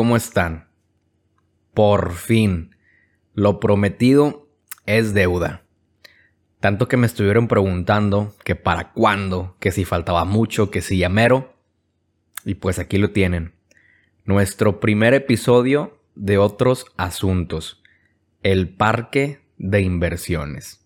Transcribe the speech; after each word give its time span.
¿cómo 0.00 0.16
están? 0.16 0.70
Por 1.74 2.14
fin, 2.14 2.74
lo 3.34 3.60
prometido 3.60 4.48
es 4.86 5.12
deuda. 5.12 5.66
Tanto 6.58 6.88
que 6.88 6.96
me 6.96 7.06
estuvieron 7.06 7.48
preguntando 7.48 8.34
que 8.42 8.54
para 8.56 8.92
cuándo, 8.92 9.58
que 9.60 9.72
si 9.72 9.84
faltaba 9.84 10.24
mucho, 10.24 10.70
que 10.70 10.80
si 10.80 10.96
ya 10.96 11.10
mero. 11.10 11.54
Y 12.46 12.54
pues 12.54 12.78
aquí 12.78 12.96
lo 12.96 13.10
tienen. 13.10 13.52
Nuestro 14.24 14.80
primer 14.80 15.12
episodio 15.12 16.00
de 16.14 16.38
otros 16.38 16.86
asuntos. 16.96 17.82
El 18.42 18.70
parque 18.70 19.40
de 19.58 19.82
inversiones. 19.82 20.80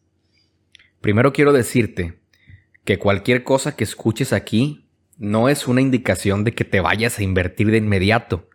Primero 1.01 1.33
quiero 1.33 1.53
decirte 1.53 2.19
que 2.85 2.99
cualquier 2.99 3.45
cosa 3.45 3.77
que 3.77 3.85
escuches 3.85 4.33
aquí 4.33 4.89
no 5.19 5.49
es 5.49 5.69
una 5.69 5.83
indicación 5.83 6.43
de 6.43 6.53
que 6.53 6.65
te 6.65 6.81
vayas 6.81 7.21
a 7.21 7.23
invertir 7.23 7.71
de 7.71 7.79
inmediato. 7.79 8.49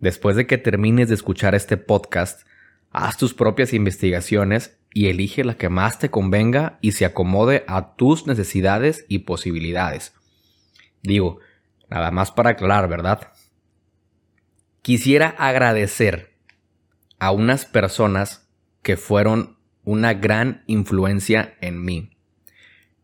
Después 0.00 0.34
de 0.34 0.46
que 0.46 0.58
termines 0.58 1.08
de 1.08 1.14
escuchar 1.14 1.54
este 1.54 1.76
podcast, 1.76 2.46
haz 2.90 3.18
tus 3.18 3.34
propias 3.34 3.74
investigaciones 3.74 4.78
y 4.92 5.08
elige 5.08 5.44
la 5.44 5.54
que 5.54 5.68
más 5.68 5.98
te 5.98 6.10
convenga 6.10 6.78
y 6.80 6.92
se 6.92 7.04
acomode 7.04 7.64
a 7.68 7.94
tus 7.96 8.26
necesidades 8.26 9.04
y 9.08 9.20
posibilidades. 9.20 10.14
Digo, 11.02 11.38
nada 11.88 12.10
más 12.10 12.32
para 12.32 12.50
aclarar, 12.50 12.88
¿verdad? 12.88 13.32
Quisiera 14.82 15.28
agradecer 15.38 16.34
a 17.18 17.30
unas 17.30 17.66
personas 17.66 18.48
que 18.82 18.96
fueron 18.96 19.58
una 19.84 20.14
gran 20.14 20.64
influencia 20.66 21.54
en 21.60 21.84
mí. 21.84 22.16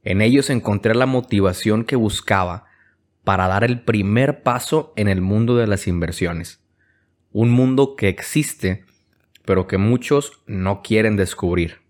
En 0.02 0.22
ellos 0.22 0.48
encontré 0.48 0.94
la 0.94 1.06
motivación 1.06 1.84
que 1.84 1.96
buscaba 1.96 2.64
para 3.22 3.48
dar 3.48 3.64
el 3.64 3.82
primer 3.82 4.42
paso 4.42 4.94
en 4.96 5.08
el 5.08 5.20
mundo 5.20 5.56
de 5.56 5.66
las 5.66 5.86
inversiones. 5.86 6.65
Un 7.32 7.50
mundo 7.50 7.96
que 7.96 8.08
existe, 8.08 8.84
pero 9.44 9.66
que 9.66 9.78
muchos 9.78 10.42
no 10.46 10.82
quieren 10.82 11.16
descubrir. 11.16 11.80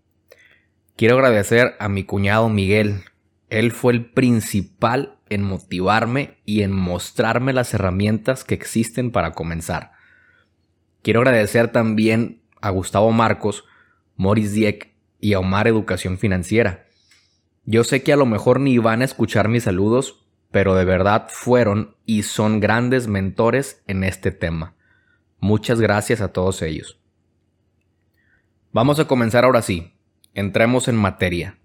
Quiero 0.95 1.15
agradecer 1.15 1.75
a 1.79 1.89
mi 1.89 2.03
cuñado 2.03 2.49
Miguel. 2.49 3.03
Él 3.49 3.71
fue 3.71 3.93
el 3.93 4.05
principal 4.11 5.19
en 5.29 5.43
motivarme 5.43 6.37
y 6.45 6.63
en 6.63 6.71
mostrarme 6.71 7.53
las 7.53 7.73
herramientas 7.73 8.43
que 8.43 8.55
existen 8.55 9.11
para 9.11 9.33
comenzar. 9.33 9.91
Quiero 11.01 11.21
agradecer 11.21 11.71
también 11.71 12.41
a 12.61 12.69
Gustavo 12.69 13.11
Marcos, 13.11 13.65
Maurice 14.15 14.53
Dieck 14.53 14.93
y 15.19 15.33
a 15.33 15.39
Omar 15.39 15.67
Educación 15.67 16.17
Financiera. 16.17 16.87
Yo 17.65 17.83
sé 17.83 18.01
que 18.01 18.13
a 18.13 18.17
lo 18.17 18.25
mejor 18.25 18.59
ni 18.59 18.77
van 18.77 19.01
a 19.01 19.05
escuchar 19.05 19.49
mis 19.49 19.63
saludos, 19.63 20.25
pero 20.51 20.75
de 20.75 20.85
verdad 20.85 21.27
fueron 21.29 21.95
y 22.05 22.23
son 22.23 22.59
grandes 22.59 23.07
mentores 23.07 23.83
en 23.87 24.03
este 24.03 24.31
tema. 24.31 24.76
Muchas 25.39 25.79
gracias 25.79 26.21
a 26.21 26.33
todos 26.33 26.61
ellos. 26.61 26.99
Vamos 28.71 28.99
a 28.99 29.05
comenzar 29.05 29.45
ahora 29.45 29.61
sí. 29.61 29.93
Entremos 30.33 30.87
en 30.87 30.95
materia. 30.95 31.57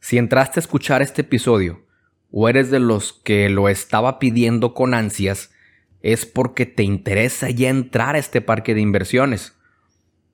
Si 0.00 0.18
entraste 0.18 0.60
a 0.60 0.62
escuchar 0.62 1.02
este 1.02 1.22
episodio 1.22 1.86
o 2.30 2.48
eres 2.48 2.70
de 2.70 2.78
los 2.78 3.12
que 3.12 3.48
lo 3.48 3.68
estaba 3.68 4.18
pidiendo 4.18 4.74
con 4.74 4.94
ansias, 4.94 5.50
es 6.00 6.26
porque 6.26 6.66
te 6.66 6.82
interesa 6.82 7.50
ya 7.50 7.68
entrar 7.68 8.14
a 8.14 8.18
este 8.18 8.40
parque 8.40 8.74
de 8.74 8.80
inversiones. 8.80 9.56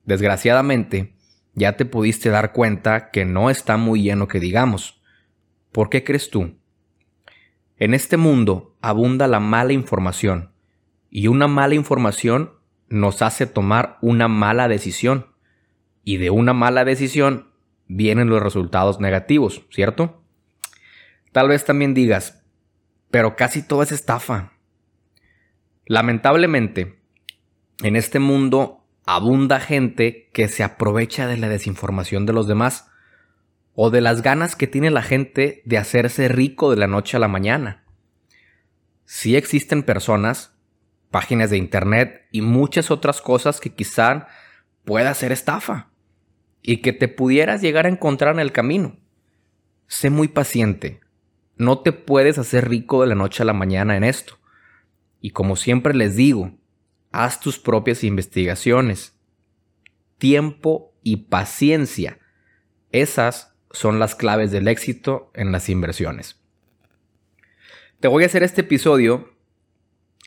Desgraciadamente, 0.03 1.15
ya 1.53 1.77
te 1.77 1.85
pudiste 1.85 2.29
dar 2.29 2.51
cuenta 2.51 3.11
que 3.11 3.25
no 3.25 3.49
está 3.49 3.77
muy 3.77 4.03
lleno 4.03 4.27
que 4.27 4.39
digamos. 4.39 5.01
¿Por 5.71 5.89
qué 5.89 6.03
crees 6.03 6.29
tú? 6.29 6.57
En 7.77 7.93
este 7.93 8.17
mundo 8.17 8.77
abunda 8.81 9.27
la 9.27 9.39
mala 9.39 9.73
información 9.73 10.54
y 11.17 11.29
una 11.29 11.47
mala 11.47 11.75
información 11.75 12.51
nos 12.89 13.21
hace 13.21 13.47
tomar 13.47 13.97
una 14.01 14.27
mala 14.27 14.67
decisión 14.67 15.27
y 16.03 16.17
de 16.17 16.29
una 16.29 16.51
mala 16.51 16.83
decisión 16.83 17.51
vienen 17.87 18.27
los 18.27 18.43
resultados 18.43 18.99
negativos, 18.99 19.63
¿cierto? 19.71 20.21
Tal 21.31 21.47
vez 21.47 21.63
también 21.63 21.93
digas, 21.93 22.43
pero 23.11 23.37
casi 23.37 23.65
todo 23.65 23.81
es 23.81 23.93
estafa. 23.93 24.51
Lamentablemente, 25.85 26.99
en 27.81 27.95
este 27.95 28.19
mundo 28.19 28.85
abunda 29.05 29.61
gente 29.61 30.29
que 30.33 30.49
se 30.49 30.63
aprovecha 30.63 31.27
de 31.27 31.37
la 31.37 31.47
desinformación 31.47 32.25
de 32.25 32.33
los 32.33 32.45
demás 32.45 32.89
o 33.73 33.89
de 33.89 34.01
las 34.01 34.21
ganas 34.21 34.57
que 34.57 34.67
tiene 34.67 34.91
la 34.91 35.01
gente 35.01 35.61
de 35.63 35.77
hacerse 35.77 36.27
rico 36.27 36.71
de 36.71 36.75
la 36.75 36.87
noche 36.87 37.15
a 37.15 37.21
la 37.21 37.29
mañana. 37.29 37.85
Sí 39.05 39.37
existen 39.37 39.81
personas, 39.81 40.54
páginas 41.11 41.49
de 41.49 41.57
internet 41.57 42.27
y 42.31 42.41
muchas 42.41 42.91
otras 42.91 43.21
cosas 43.21 43.59
que 43.59 43.73
quizá 43.73 44.27
pueda 44.83 45.13
ser 45.13 45.31
estafa 45.31 45.89
y 46.61 46.77
que 46.77 46.93
te 46.93 47.07
pudieras 47.07 47.61
llegar 47.61 47.85
a 47.85 47.89
encontrar 47.89 48.33
en 48.33 48.39
el 48.39 48.51
camino. 48.51 48.97
Sé 49.87 50.09
muy 50.09 50.27
paciente. 50.27 51.01
No 51.57 51.79
te 51.79 51.91
puedes 51.91 52.37
hacer 52.37 52.69
rico 52.69 53.01
de 53.01 53.07
la 53.07 53.15
noche 53.15 53.43
a 53.43 53.45
la 53.45 53.53
mañana 53.53 53.95
en 53.95 54.03
esto. 54.03 54.37
Y 55.21 55.31
como 55.31 55.55
siempre 55.55 55.93
les 55.93 56.15
digo, 56.15 56.57
haz 57.11 57.39
tus 57.39 57.59
propias 57.59 58.03
investigaciones. 58.03 59.17
Tiempo 60.17 60.93
y 61.03 61.17
paciencia. 61.17 62.19
Esas 62.91 63.55
son 63.71 63.99
las 63.99 64.15
claves 64.15 64.51
del 64.51 64.67
éxito 64.67 65.31
en 65.33 65.51
las 65.51 65.69
inversiones. 65.69 66.41
Te 67.99 68.07
voy 68.07 68.23
a 68.23 68.25
hacer 68.25 68.43
este 68.43 68.61
episodio 68.61 69.34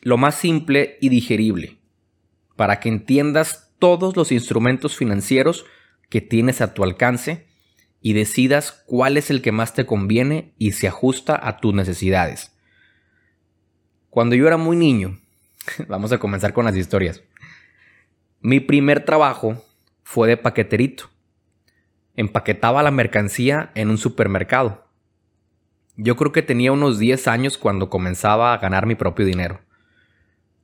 lo 0.01 0.17
más 0.17 0.35
simple 0.35 0.97
y 1.01 1.09
digerible, 1.09 1.77
para 2.55 2.79
que 2.79 2.89
entiendas 2.89 3.73
todos 3.79 4.15
los 4.15 4.31
instrumentos 4.31 4.95
financieros 4.95 5.65
que 6.09 6.21
tienes 6.21 6.61
a 6.61 6.73
tu 6.73 6.83
alcance 6.83 7.47
y 8.01 8.13
decidas 8.13 8.83
cuál 8.85 9.17
es 9.17 9.29
el 9.29 9.41
que 9.41 9.51
más 9.51 9.73
te 9.73 9.85
conviene 9.85 10.53
y 10.57 10.71
se 10.73 10.87
ajusta 10.87 11.39
a 11.41 11.57
tus 11.57 11.73
necesidades. 11.73 12.55
Cuando 14.09 14.35
yo 14.35 14.47
era 14.47 14.57
muy 14.57 14.75
niño, 14.75 15.19
vamos 15.87 16.11
a 16.11 16.17
comenzar 16.17 16.53
con 16.53 16.65
las 16.65 16.75
historias. 16.75 17.21
Mi 18.41 18.59
primer 18.59 19.05
trabajo 19.05 19.63
fue 20.03 20.27
de 20.27 20.37
paqueterito 20.37 21.09
empaquetaba 22.19 22.83
la 22.83 22.91
mercancía 22.91 23.71
en 23.75 23.89
un 23.89 23.97
supermercado. 23.97 24.89
Yo 25.95 26.17
creo 26.17 26.33
que 26.33 26.41
tenía 26.41 26.73
unos 26.73 26.99
10 26.99 27.29
años 27.29 27.57
cuando 27.57 27.89
comenzaba 27.89 28.53
a 28.53 28.57
ganar 28.57 28.85
mi 28.85 28.95
propio 28.95 29.25
dinero. 29.25 29.61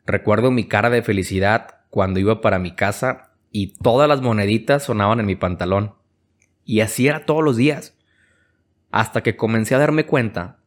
Recuerdo 0.06 0.52
mi 0.52 0.68
cara 0.68 0.90
de 0.90 1.02
felicidad 1.02 1.80
cuando 1.90 2.20
iba 2.20 2.42
para 2.42 2.60
mi 2.60 2.76
casa 2.76 3.32
y 3.52 3.74
todas 3.76 4.08
las 4.08 4.22
moneditas 4.22 4.84
sonaban 4.84 5.20
en 5.20 5.26
mi 5.26 5.36
pantalón. 5.36 5.96
Y 6.64 6.82
así 6.82 7.08
era 7.08 7.26
todos 7.26 7.44
los 7.44 7.58
días. 7.58 7.98
Hasta 8.92 9.24
que 9.24 9.36
comencé 9.36 9.76
a 9.76 9.80
darme 9.80 10.06
cuenta 10.06 10.60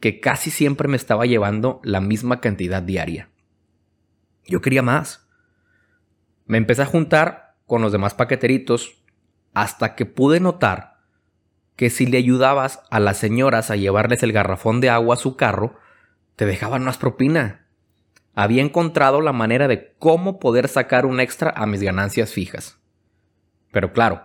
que 0.00 0.20
casi 0.20 0.50
siempre 0.50 0.88
me 0.88 0.96
estaba 0.96 1.26
llevando 1.26 1.80
la 1.84 2.00
misma 2.00 2.40
cantidad 2.40 2.82
diaria. 2.82 3.28
Yo 4.46 4.60
quería 4.60 4.82
más. 4.82 5.28
Me 6.46 6.58
empecé 6.58 6.82
a 6.82 6.86
juntar 6.86 7.54
con 7.66 7.82
los 7.82 7.92
demás 7.92 8.14
paqueteritos 8.14 9.02
hasta 9.54 9.94
que 9.94 10.06
pude 10.06 10.40
notar 10.40 10.92
que 11.76 11.90
si 11.90 12.06
le 12.06 12.18
ayudabas 12.18 12.82
a 12.90 13.00
las 13.00 13.16
señoras 13.18 13.70
a 13.70 13.76
llevarles 13.76 14.22
el 14.22 14.32
garrafón 14.32 14.80
de 14.80 14.90
agua 14.90 15.14
a 15.14 15.18
su 15.18 15.36
carro, 15.36 15.76
te 16.36 16.46
dejaban 16.46 16.84
más 16.84 16.98
propina. 16.98 17.61
Había 18.34 18.62
encontrado 18.62 19.20
la 19.20 19.32
manera 19.32 19.68
de 19.68 19.94
cómo 19.98 20.38
poder 20.38 20.68
sacar 20.68 21.04
un 21.04 21.20
extra 21.20 21.50
a 21.50 21.66
mis 21.66 21.82
ganancias 21.82 22.32
fijas. 22.32 22.78
Pero 23.72 23.92
claro, 23.92 24.22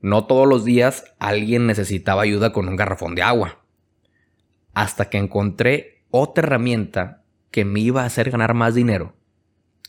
no 0.00 0.26
todos 0.26 0.48
los 0.48 0.64
días 0.64 1.04
alguien 1.20 1.66
necesitaba 1.66 2.22
ayuda 2.22 2.52
con 2.52 2.68
un 2.68 2.76
garrafón 2.76 3.14
de 3.14 3.22
agua. 3.22 3.64
Hasta 4.74 5.08
que 5.08 5.18
encontré 5.18 6.04
otra 6.10 6.46
herramienta 6.46 7.22
que 7.50 7.64
me 7.64 7.80
iba 7.80 8.02
a 8.02 8.06
hacer 8.06 8.30
ganar 8.30 8.54
más 8.54 8.74
dinero. 8.74 9.14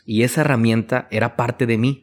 Y 0.05 0.23
esa 0.23 0.41
herramienta 0.41 1.07
era 1.09 1.35
parte 1.35 1.65
de 1.65 1.77
mí. 1.77 2.01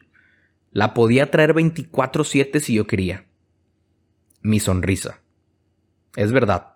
La 0.71 0.93
podía 0.93 1.31
traer 1.31 1.53
24/7 1.53 2.59
si 2.59 2.73
yo 2.73 2.87
quería. 2.87 3.25
Mi 4.41 4.59
sonrisa. 4.59 5.21
Es 6.15 6.31
verdad. 6.31 6.73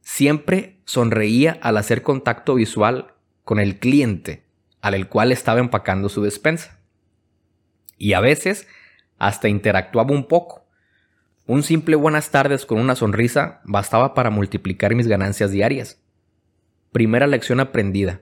Siempre 0.00 0.80
sonreía 0.84 1.58
al 1.62 1.78
hacer 1.78 2.02
contacto 2.02 2.56
visual 2.56 3.13
con 3.44 3.60
el 3.60 3.78
cliente 3.78 4.44
al 4.80 5.08
cual 5.08 5.32
estaba 5.32 5.60
empacando 5.60 6.08
su 6.10 6.22
despensa. 6.22 6.78
Y 7.96 8.12
a 8.12 8.20
veces 8.20 8.66
hasta 9.18 9.48
interactuaba 9.48 10.12
un 10.12 10.28
poco. 10.28 10.66
Un 11.46 11.62
simple 11.62 11.96
buenas 11.96 12.30
tardes 12.30 12.66
con 12.66 12.78
una 12.78 12.94
sonrisa 12.94 13.60
bastaba 13.64 14.12
para 14.12 14.30
multiplicar 14.30 14.94
mis 14.94 15.06
ganancias 15.06 15.50
diarias. 15.50 16.02
Primera 16.92 17.26
lección 17.26 17.60
aprendida. 17.60 18.20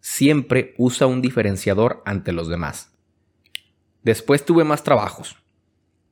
Siempre 0.00 0.74
usa 0.76 1.06
un 1.06 1.22
diferenciador 1.22 2.02
ante 2.04 2.32
los 2.32 2.48
demás. 2.48 2.92
Después 4.02 4.44
tuve 4.44 4.64
más 4.64 4.82
trabajos. 4.82 5.36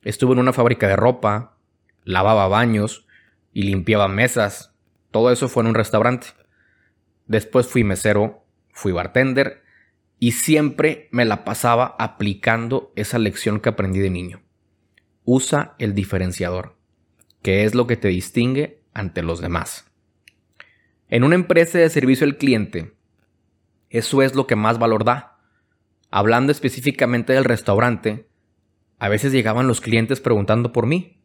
Estuve 0.01 0.33
en 0.33 0.39
una 0.39 0.53
fábrica 0.53 0.87
de 0.87 0.95
ropa, 0.95 1.57
lavaba 2.03 2.47
baños 2.47 3.05
y 3.53 3.63
limpiaba 3.63 4.07
mesas. 4.07 4.73
Todo 5.11 5.31
eso 5.31 5.49
fue 5.49 5.61
en 5.61 5.67
un 5.67 5.75
restaurante. 5.75 6.27
Después 7.31 7.65
fui 7.65 7.85
mesero, 7.85 8.43
fui 8.73 8.91
bartender 8.91 9.63
Y 10.19 10.33
siempre 10.33 11.07
me 11.11 11.23
la 11.23 11.45
pasaba 11.45 11.95
aplicando 11.97 12.91
esa 12.97 13.19
lección 13.19 13.61
que 13.61 13.69
aprendí 13.69 13.99
de 13.99 14.09
niño. 14.09 14.41
Usa 15.23 15.73
el 15.79 15.95
diferenciador, 15.95 16.75
que 17.41 17.63
es 17.63 17.73
lo 17.73 17.87
que 17.87 17.95
te 17.95 18.09
distingue 18.09 18.83
ante 18.93 19.23
los 19.23 19.39
demás. 19.39 19.85
En 21.07 21.23
una 21.23 21.35
empresa 21.35 21.77
de 21.77 21.89
servicio 21.89 22.27
al 22.27 22.35
cliente, 22.35 22.95
eso 23.89 24.21
es 24.21 24.35
lo 24.35 24.45
que 24.45 24.57
más 24.57 24.77
valor 24.77 25.05
da. 25.05 25.39
Hablando 26.09 26.51
específicamente 26.51 27.31
del 27.31 27.45
restaurante, 27.45 28.27
a 28.99 29.07
veces 29.07 29.31
llegaban 29.31 29.67
los 29.67 29.79
clientes 29.79 30.19
preguntando 30.19 30.73
por 30.73 30.85
mí. 30.85 31.23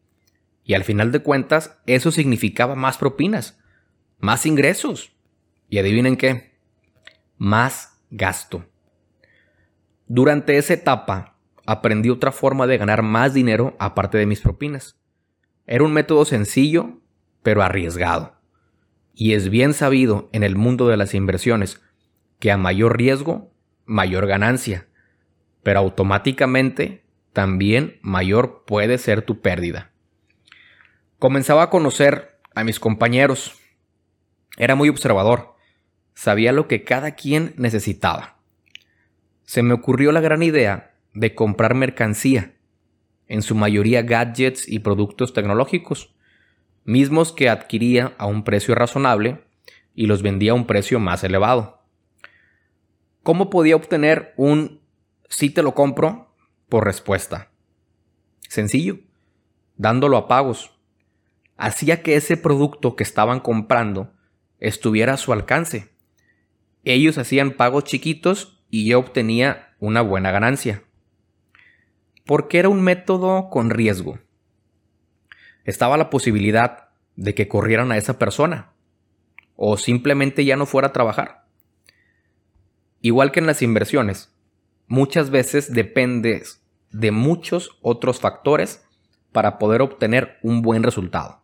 Y 0.63 0.73
al 0.73 0.85
final 0.85 1.11
de 1.11 1.19
cuentas, 1.19 1.77
eso 1.85 2.11
significaba 2.11 2.75
más 2.75 2.97
propinas, 2.97 3.59
más 4.19 4.45
ingresos. 4.45 5.16
Y 5.69 5.79
adivinen 5.79 6.15
qué, 6.15 6.57
más 7.37 8.01
gasto. 8.09 8.65
Durante 10.07 10.57
esa 10.57 10.73
etapa, 10.73 11.37
aprendí 11.65 12.09
otra 12.09 12.31
forma 12.31 12.65
de 12.65 12.77
ganar 12.77 13.03
más 13.03 13.33
dinero 13.33 13.75
aparte 13.77 14.17
de 14.17 14.25
mis 14.25 14.39
propinas. 14.39 14.97
Era 15.65 15.83
un 15.83 15.91
método 15.91 16.23
sencillo, 16.23 17.01
pero 17.43 17.61
arriesgado. 17.61 18.37
Y 19.13 19.33
es 19.33 19.49
bien 19.49 19.73
sabido 19.73 20.29
en 20.31 20.43
el 20.43 20.55
mundo 20.55 20.87
de 20.87 20.95
las 20.95 21.13
inversiones 21.13 21.81
que 22.39 22.51
a 22.51 22.57
mayor 22.57 22.97
riesgo, 22.97 23.51
mayor 23.85 24.27
ganancia, 24.27 24.87
pero 25.63 25.79
automáticamente 25.79 27.03
también 27.33 27.99
mayor 28.01 28.63
puede 28.65 28.97
ser 28.97 29.23
tu 29.23 29.41
pérdida. 29.41 29.91
Comenzaba 31.19 31.63
a 31.63 31.69
conocer 31.69 32.39
a 32.55 32.63
mis 32.63 32.79
compañeros. 32.79 33.59
Era 34.55 34.75
muy 34.75 34.87
observador. 34.87 35.56
Sabía 36.17 36.51
lo 36.51 36.67
que 36.67 36.83
cada 36.83 37.11
quien 37.11 37.53
necesitaba. 37.57 38.39
Se 39.43 39.61
me 39.61 39.75
ocurrió 39.75 40.11
la 40.11 40.19
gran 40.19 40.41
idea 40.41 40.95
de 41.13 41.35
comprar 41.35 41.75
mercancía, 41.75 42.55
en 43.27 43.43
su 43.43 43.53
mayoría 43.53 44.01
gadgets 44.01 44.67
y 44.67 44.79
productos 44.79 45.33
tecnológicos, 45.33 46.15
mismos 46.85 47.31
que 47.33 47.49
adquiría 47.49 48.15
a 48.17 48.25
un 48.25 48.43
precio 48.43 48.73
razonable 48.73 49.43
y 49.93 50.07
los 50.07 50.23
vendía 50.23 50.53
a 50.53 50.55
un 50.55 50.65
precio 50.65 50.99
más 50.99 51.23
elevado. 51.23 51.83
¿Cómo 53.21 53.51
podía 53.51 53.75
obtener 53.75 54.33
un 54.37 54.81
si 55.29 55.51
te 55.51 55.61
lo 55.61 55.75
compro 55.75 56.35
por 56.67 56.83
respuesta? 56.83 57.51
Sencillo, 58.49 58.97
dándolo 59.75 60.17
a 60.17 60.27
pagos 60.27 60.71
hacía 61.57 62.01
que 62.01 62.15
ese 62.15 62.37
producto 62.37 62.95
que 62.95 63.03
estaban 63.03 63.39
comprando 63.39 64.13
estuviera 64.59 65.13
a 65.13 65.17
su 65.17 65.31
alcance. 65.31 65.95
Ellos 66.93 67.17
hacían 67.17 67.51
pagos 67.51 67.83
chiquitos 67.83 68.61
y 68.69 68.87
yo 68.87 68.99
obtenía 68.99 69.75
una 69.79 70.01
buena 70.01 70.31
ganancia. 70.31 70.83
Porque 72.25 72.59
era 72.59 72.69
un 72.69 72.81
método 72.81 73.49
con 73.49 73.69
riesgo. 73.69 74.19
Estaba 75.65 75.97
la 75.97 76.09
posibilidad 76.09 76.87
de 77.17 77.35
que 77.35 77.49
corrieran 77.49 77.91
a 77.91 77.97
esa 77.97 78.17
persona 78.17 78.71
o 79.57 79.75
simplemente 79.75 80.45
ya 80.45 80.55
no 80.55 80.65
fuera 80.65 80.87
a 80.87 80.93
trabajar. 80.93 81.45
Igual 83.01 83.33
que 83.33 83.41
en 83.41 83.47
las 83.47 83.61
inversiones, 83.61 84.33
muchas 84.87 85.29
veces 85.29 85.73
dependes 85.73 86.63
de 86.91 87.11
muchos 87.11 87.77
otros 87.81 88.21
factores 88.21 88.85
para 89.33 89.57
poder 89.57 89.81
obtener 89.81 90.37
un 90.41 90.61
buen 90.61 90.83
resultado. 90.83 91.41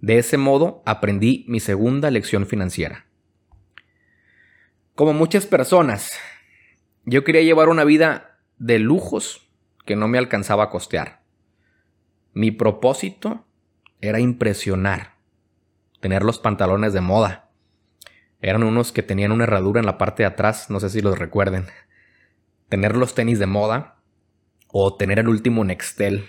De 0.00 0.18
ese 0.18 0.36
modo 0.36 0.82
aprendí 0.84 1.44
mi 1.46 1.60
segunda 1.60 2.10
lección 2.10 2.44
financiera. 2.44 3.07
Como 4.98 5.12
muchas 5.12 5.46
personas, 5.46 6.18
yo 7.04 7.22
quería 7.22 7.42
llevar 7.42 7.68
una 7.68 7.84
vida 7.84 8.40
de 8.58 8.80
lujos 8.80 9.48
que 9.86 9.94
no 9.94 10.08
me 10.08 10.18
alcanzaba 10.18 10.64
a 10.64 10.70
costear. 10.70 11.22
Mi 12.32 12.50
propósito 12.50 13.46
era 14.00 14.18
impresionar, 14.18 15.14
tener 16.00 16.24
los 16.24 16.40
pantalones 16.40 16.94
de 16.94 17.00
moda. 17.00 17.52
Eran 18.40 18.64
unos 18.64 18.90
que 18.90 19.04
tenían 19.04 19.30
una 19.30 19.44
herradura 19.44 19.78
en 19.78 19.86
la 19.86 19.98
parte 19.98 20.24
de 20.24 20.30
atrás, 20.30 20.68
no 20.68 20.80
sé 20.80 20.90
si 20.90 21.00
los 21.00 21.16
recuerden. 21.16 21.66
Tener 22.68 22.96
los 22.96 23.14
tenis 23.14 23.38
de 23.38 23.46
moda 23.46 24.00
o 24.66 24.96
tener 24.96 25.20
el 25.20 25.28
último 25.28 25.62
Nextel. 25.62 26.28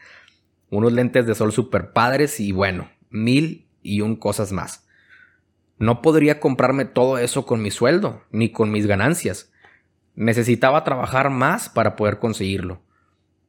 Unos 0.70 0.94
lentes 0.94 1.26
de 1.26 1.34
sol 1.34 1.52
super 1.52 1.92
padres 1.92 2.40
y 2.40 2.52
bueno, 2.52 2.88
mil 3.10 3.68
y 3.82 4.00
un 4.00 4.16
cosas 4.16 4.50
más. 4.50 4.87
No 5.78 6.02
podría 6.02 6.40
comprarme 6.40 6.84
todo 6.84 7.18
eso 7.18 7.46
con 7.46 7.62
mi 7.62 7.70
sueldo, 7.70 8.22
ni 8.30 8.50
con 8.50 8.70
mis 8.70 8.86
ganancias. 8.86 9.52
Necesitaba 10.14 10.82
trabajar 10.82 11.30
más 11.30 11.68
para 11.68 11.94
poder 11.94 12.18
conseguirlo. 12.18 12.82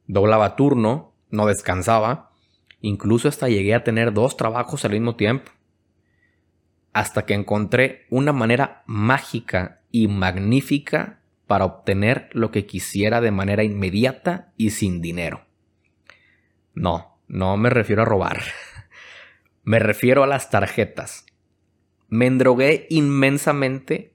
Doblaba 0.06 0.54
turno, 0.54 1.12
no 1.30 1.46
descansaba, 1.46 2.30
incluso 2.80 3.28
hasta 3.28 3.48
llegué 3.48 3.74
a 3.74 3.84
tener 3.84 4.12
dos 4.12 4.36
trabajos 4.36 4.84
al 4.84 4.92
mismo 4.92 5.16
tiempo. 5.16 5.50
Hasta 6.92 7.26
que 7.26 7.34
encontré 7.34 8.06
una 8.10 8.32
manera 8.32 8.82
mágica 8.86 9.80
y 9.90 10.06
magnífica 10.06 11.20
para 11.46 11.64
obtener 11.64 12.28
lo 12.32 12.52
que 12.52 12.66
quisiera 12.66 13.20
de 13.20 13.32
manera 13.32 13.64
inmediata 13.64 14.52
y 14.56 14.70
sin 14.70 15.00
dinero. 15.00 15.46
No, 16.74 17.18
no 17.26 17.56
me 17.56 17.70
refiero 17.70 18.02
a 18.02 18.04
robar. 18.04 18.42
Me 19.62 19.78
refiero 19.78 20.24
a 20.24 20.26
las 20.26 20.48
tarjetas. 20.48 21.26
Me 22.10 22.26
endrogué 22.26 22.88
inmensamente 22.90 24.12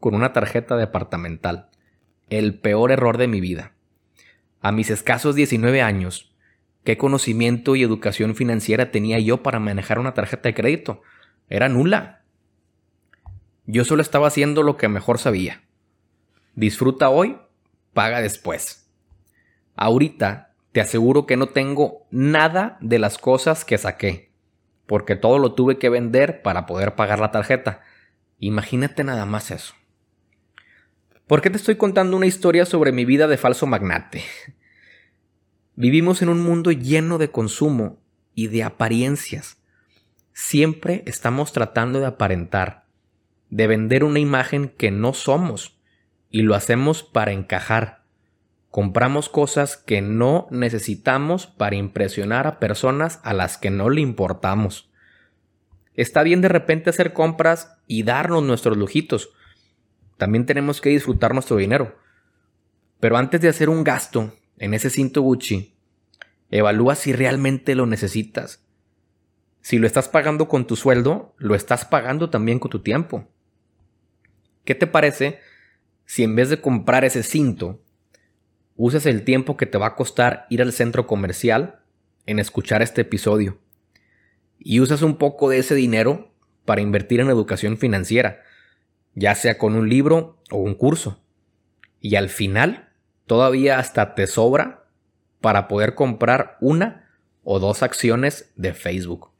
con 0.00 0.14
una 0.14 0.34
tarjeta 0.34 0.76
departamental. 0.76 1.70
El 2.28 2.60
peor 2.60 2.92
error 2.92 3.16
de 3.16 3.26
mi 3.26 3.40
vida. 3.40 3.72
A 4.60 4.70
mis 4.70 4.90
escasos 4.90 5.34
19 5.34 5.80
años, 5.80 6.36
¿qué 6.84 6.98
conocimiento 6.98 7.74
y 7.74 7.82
educación 7.82 8.34
financiera 8.34 8.90
tenía 8.90 9.18
yo 9.18 9.42
para 9.42 9.60
manejar 9.60 9.98
una 9.98 10.12
tarjeta 10.12 10.50
de 10.50 10.54
crédito? 10.54 11.00
Era 11.48 11.70
nula. 11.70 12.22
Yo 13.64 13.86
solo 13.86 14.02
estaba 14.02 14.28
haciendo 14.28 14.62
lo 14.62 14.76
que 14.76 14.88
mejor 14.88 15.16
sabía. 15.16 15.62
Disfruta 16.54 17.08
hoy, 17.08 17.38
paga 17.94 18.20
después. 18.20 18.90
Ahorita 19.74 20.54
te 20.72 20.82
aseguro 20.82 21.24
que 21.24 21.38
no 21.38 21.48
tengo 21.48 22.06
nada 22.10 22.76
de 22.82 22.98
las 22.98 23.16
cosas 23.16 23.64
que 23.64 23.78
saqué 23.78 24.27
porque 24.88 25.16
todo 25.16 25.38
lo 25.38 25.52
tuve 25.52 25.76
que 25.76 25.90
vender 25.90 26.40
para 26.40 26.64
poder 26.64 26.94
pagar 26.94 27.18
la 27.20 27.30
tarjeta. 27.30 27.82
Imagínate 28.38 29.04
nada 29.04 29.26
más 29.26 29.50
eso. 29.50 29.74
¿Por 31.26 31.42
qué 31.42 31.50
te 31.50 31.58
estoy 31.58 31.76
contando 31.76 32.16
una 32.16 32.24
historia 32.24 32.64
sobre 32.64 32.90
mi 32.90 33.04
vida 33.04 33.28
de 33.28 33.36
falso 33.36 33.66
magnate? 33.66 34.24
Vivimos 35.76 36.22
en 36.22 36.30
un 36.30 36.40
mundo 36.40 36.72
lleno 36.72 37.18
de 37.18 37.30
consumo 37.30 38.00
y 38.34 38.46
de 38.46 38.62
apariencias. 38.62 39.58
Siempre 40.32 41.02
estamos 41.04 41.52
tratando 41.52 42.00
de 42.00 42.06
aparentar, 42.06 42.86
de 43.50 43.66
vender 43.66 44.04
una 44.04 44.20
imagen 44.20 44.70
que 44.70 44.90
no 44.90 45.12
somos, 45.12 45.78
y 46.30 46.42
lo 46.42 46.54
hacemos 46.54 47.02
para 47.02 47.32
encajar. 47.32 47.97
Compramos 48.78 49.28
cosas 49.28 49.76
que 49.76 50.00
no 50.00 50.46
necesitamos 50.52 51.48
para 51.48 51.74
impresionar 51.74 52.46
a 52.46 52.60
personas 52.60 53.18
a 53.24 53.34
las 53.34 53.58
que 53.58 53.70
no 53.70 53.90
le 53.90 54.00
importamos. 54.00 54.88
Está 55.94 56.22
bien 56.22 56.42
de 56.42 56.48
repente 56.48 56.88
hacer 56.88 57.12
compras 57.12 57.76
y 57.88 58.04
darnos 58.04 58.44
nuestros 58.44 58.76
lujitos. 58.76 59.30
También 60.16 60.46
tenemos 60.46 60.80
que 60.80 60.90
disfrutar 60.90 61.34
nuestro 61.34 61.56
dinero. 61.56 61.98
Pero 63.00 63.16
antes 63.16 63.40
de 63.40 63.48
hacer 63.48 63.68
un 63.68 63.82
gasto 63.82 64.32
en 64.58 64.74
ese 64.74 64.90
cinto 64.90 65.22
Gucci, 65.22 65.74
evalúa 66.48 66.94
si 66.94 67.12
realmente 67.12 67.74
lo 67.74 67.84
necesitas. 67.84 68.64
Si 69.60 69.78
lo 69.78 69.88
estás 69.88 70.08
pagando 70.08 70.46
con 70.46 70.68
tu 70.68 70.76
sueldo, 70.76 71.34
lo 71.38 71.56
estás 71.56 71.84
pagando 71.84 72.30
también 72.30 72.60
con 72.60 72.70
tu 72.70 72.78
tiempo. 72.78 73.28
¿Qué 74.64 74.76
te 74.76 74.86
parece 74.86 75.40
si 76.04 76.22
en 76.22 76.36
vez 76.36 76.48
de 76.48 76.60
comprar 76.60 77.04
ese 77.04 77.24
cinto, 77.24 77.82
usas 78.78 79.06
el 79.06 79.24
tiempo 79.24 79.56
que 79.56 79.66
te 79.66 79.76
va 79.76 79.88
a 79.88 79.96
costar 79.96 80.46
ir 80.48 80.62
al 80.62 80.72
centro 80.72 81.06
comercial 81.06 81.80
en 82.26 82.38
escuchar 82.38 82.80
este 82.80 83.02
episodio. 83.02 83.58
Y 84.58 84.80
usas 84.80 85.02
un 85.02 85.16
poco 85.16 85.50
de 85.50 85.58
ese 85.58 85.74
dinero 85.74 86.32
para 86.64 86.80
invertir 86.80 87.18
en 87.20 87.28
educación 87.28 87.76
financiera, 87.76 88.40
ya 89.14 89.34
sea 89.34 89.58
con 89.58 89.74
un 89.74 89.88
libro 89.88 90.40
o 90.50 90.58
un 90.58 90.74
curso. 90.74 91.20
Y 92.00 92.14
al 92.14 92.28
final, 92.28 92.90
todavía 93.26 93.80
hasta 93.80 94.14
te 94.14 94.28
sobra 94.28 94.84
para 95.40 95.66
poder 95.66 95.96
comprar 95.96 96.56
una 96.60 97.10
o 97.42 97.58
dos 97.58 97.82
acciones 97.82 98.52
de 98.54 98.74
Facebook. 98.74 99.32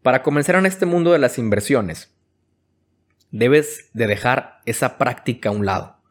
Para 0.00 0.22
comenzar 0.22 0.54
en 0.54 0.66
este 0.66 0.86
mundo 0.86 1.12
de 1.12 1.18
las 1.18 1.38
inversiones, 1.38 2.14
debes 3.32 3.90
de 3.94 4.06
dejar 4.06 4.60
esa 4.64 4.96
práctica 4.96 5.48
a 5.48 5.52
un 5.52 5.66
lado. 5.66 6.01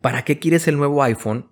¿Para 0.00 0.22
qué 0.24 0.38
quieres 0.38 0.66
el 0.68 0.76
nuevo 0.76 1.02
iPhone 1.02 1.50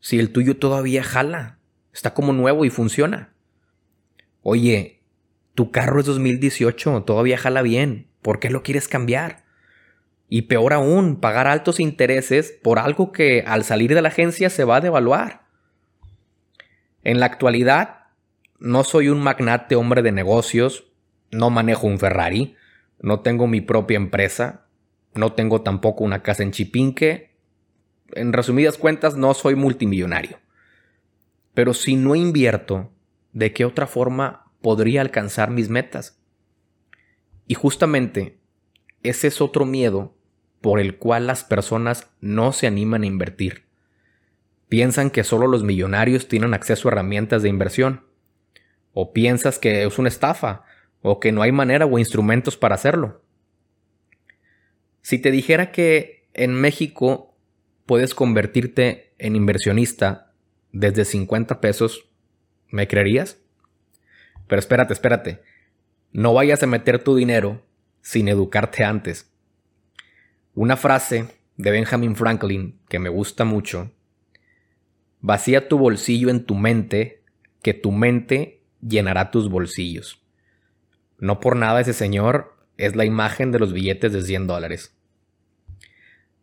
si 0.00 0.18
el 0.18 0.32
tuyo 0.32 0.56
todavía 0.56 1.02
jala? 1.02 1.58
Está 1.92 2.14
como 2.14 2.32
nuevo 2.32 2.64
y 2.64 2.70
funciona. 2.70 3.32
Oye, 4.42 5.02
tu 5.54 5.70
carro 5.70 6.00
es 6.00 6.06
2018, 6.06 7.02
todavía 7.02 7.38
jala 7.38 7.62
bien. 7.62 8.08
¿Por 8.22 8.38
qué 8.38 8.50
lo 8.50 8.62
quieres 8.62 8.88
cambiar? 8.88 9.44
Y 10.28 10.42
peor 10.42 10.72
aún, 10.72 11.20
pagar 11.20 11.46
altos 11.46 11.80
intereses 11.80 12.52
por 12.62 12.78
algo 12.78 13.12
que 13.12 13.42
al 13.46 13.64
salir 13.64 13.94
de 13.94 14.02
la 14.02 14.08
agencia 14.08 14.50
se 14.50 14.64
va 14.64 14.76
a 14.76 14.80
devaluar. 14.80 15.46
En 17.02 17.20
la 17.20 17.26
actualidad, 17.26 18.06
no 18.58 18.84
soy 18.84 19.08
un 19.08 19.20
magnate 19.22 19.76
hombre 19.76 20.02
de 20.02 20.12
negocios, 20.12 20.86
no 21.30 21.50
manejo 21.50 21.86
un 21.86 21.98
Ferrari, 21.98 22.56
no 23.00 23.20
tengo 23.20 23.46
mi 23.46 23.60
propia 23.60 23.96
empresa, 23.96 24.66
no 25.14 25.32
tengo 25.32 25.62
tampoco 25.62 26.04
una 26.04 26.22
casa 26.22 26.42
en 26.42 26.52
Chipinque. 26.52 27.35
En 28.12 28.32
resumidas 28.32 28.78
cuentas, 28.78 29.16
no 29.16 29.34
soy 29.34 29.54
multimillonario. 29.54 30.38
Pero 31.54 31.74
si 31.74 31.96
no 31.96 32.14
invierto, 32.14 32.92
¿de 33.32 33.52
qué 33.52 33.64
otra 33.64 33.86
forma 33.86 34.52
podría 34.60 35.00
alcanzar 35.00 35.50
mis 35.50 35.68
metas? 35.68 36.20
Y 37.46 37.54
justamente 37.54 38.38
ese 39.02 39.28
es 39.28 39.40
otro 39.40 39.64
miedo 39.64 40.16
por 40.60 40.80
el 40.80 40.98
cual 40.98 41.26
las 41.26 41.44
personas 41.44 42.10
no 42.20 42.52
se 42.52 42.66
animan 42.66 43.02
a 43.02 43.06
invertir. 43.06 43.66
Piensan 44.68 45.10
que 45.10 45.22
solo 45.22 45.46
los 45.46 45.62
millonarios 45.62 46.28
tienen 46.28 46.54
acceso 46.54 46.88
a 46.88 46.92
herramientas 46.92 47.42
de 47.42 47.48
inversión. 47.48 48.04
O 48.92 49.12
piensas 49.12 49.58
que 49.58 49.84
es 49.84 49.98
una 49.98 50.08
estafa, 50.08 50.64
o 51.02 51.20
que 51.20 51.30
no 51.30 51.42
hay 51.42 51.52
manera 51.52 51.86
o 51.86 51.98
instrumentos 51.98 52.56
para 52.56 52.74
hacerlo. 52.74 53.22
Si 55.02 55.20
te 55.20 55.30
dijera 55.30 55.70
que 55.70 56.28
en 56.34 56.52
México 56.52 57.25
puedes 57.86 58.14
convertirte 58.14 59.14
en 59.18 59.36
inversionista 59.36 60.32
desde 60.72 61.04
50 61.04 61.60
pesos, 61.60 62.08
¿me 62.68 62.86
creerías? 62.88 63.38
Pero 64.48 64.58
espérate, 64.58 64.92
espérate. 64.92 65.42
No 66.12 66.34
vayas 66.34 66.62
a 66.62 66.66
meter 66.66 67.02
tu 67.02 67.16
dinero 67.16 67.62
sin 68.02 68.28
educarte 68.28 68.84
antes. 68.84 69.30
Una 70.54 70.76
frase 70.76 71.28
de 71.56 71.70
Benjamin 71.70 72.16
Franklin 72.16 72.78
que 72.88 72.98
me 72.98 73.08
gusta 73.08 73.44
mucho. 73.44 73.92
Vacía 75.20 75.68
tu 75.68 75.78
bolsillo 75.78 76.28
en 76.30 76.44
tu 76.44 76.54
mente, 76.54 77.22
que 77.62 77.74
tu 77.74 77.92
mente 77.92 78.62
llenará 78.80 79.30
tus 79.30 79.48
bolsillos. 79.48 80.22
No 81.18 81.40
por 81.40 81.56
nada 81.56 81.80
ese 81.80 81.92
señor 81.92 82.56
es 82.76 82.94
la 82.94 83.04
imagen 83.04 83.52
de 83.52 83.58
los 83.58 83.72
billetes 83.72 84.12
de 84.12 84.22
100 84.22 84.46
dólares. 84.46 84.95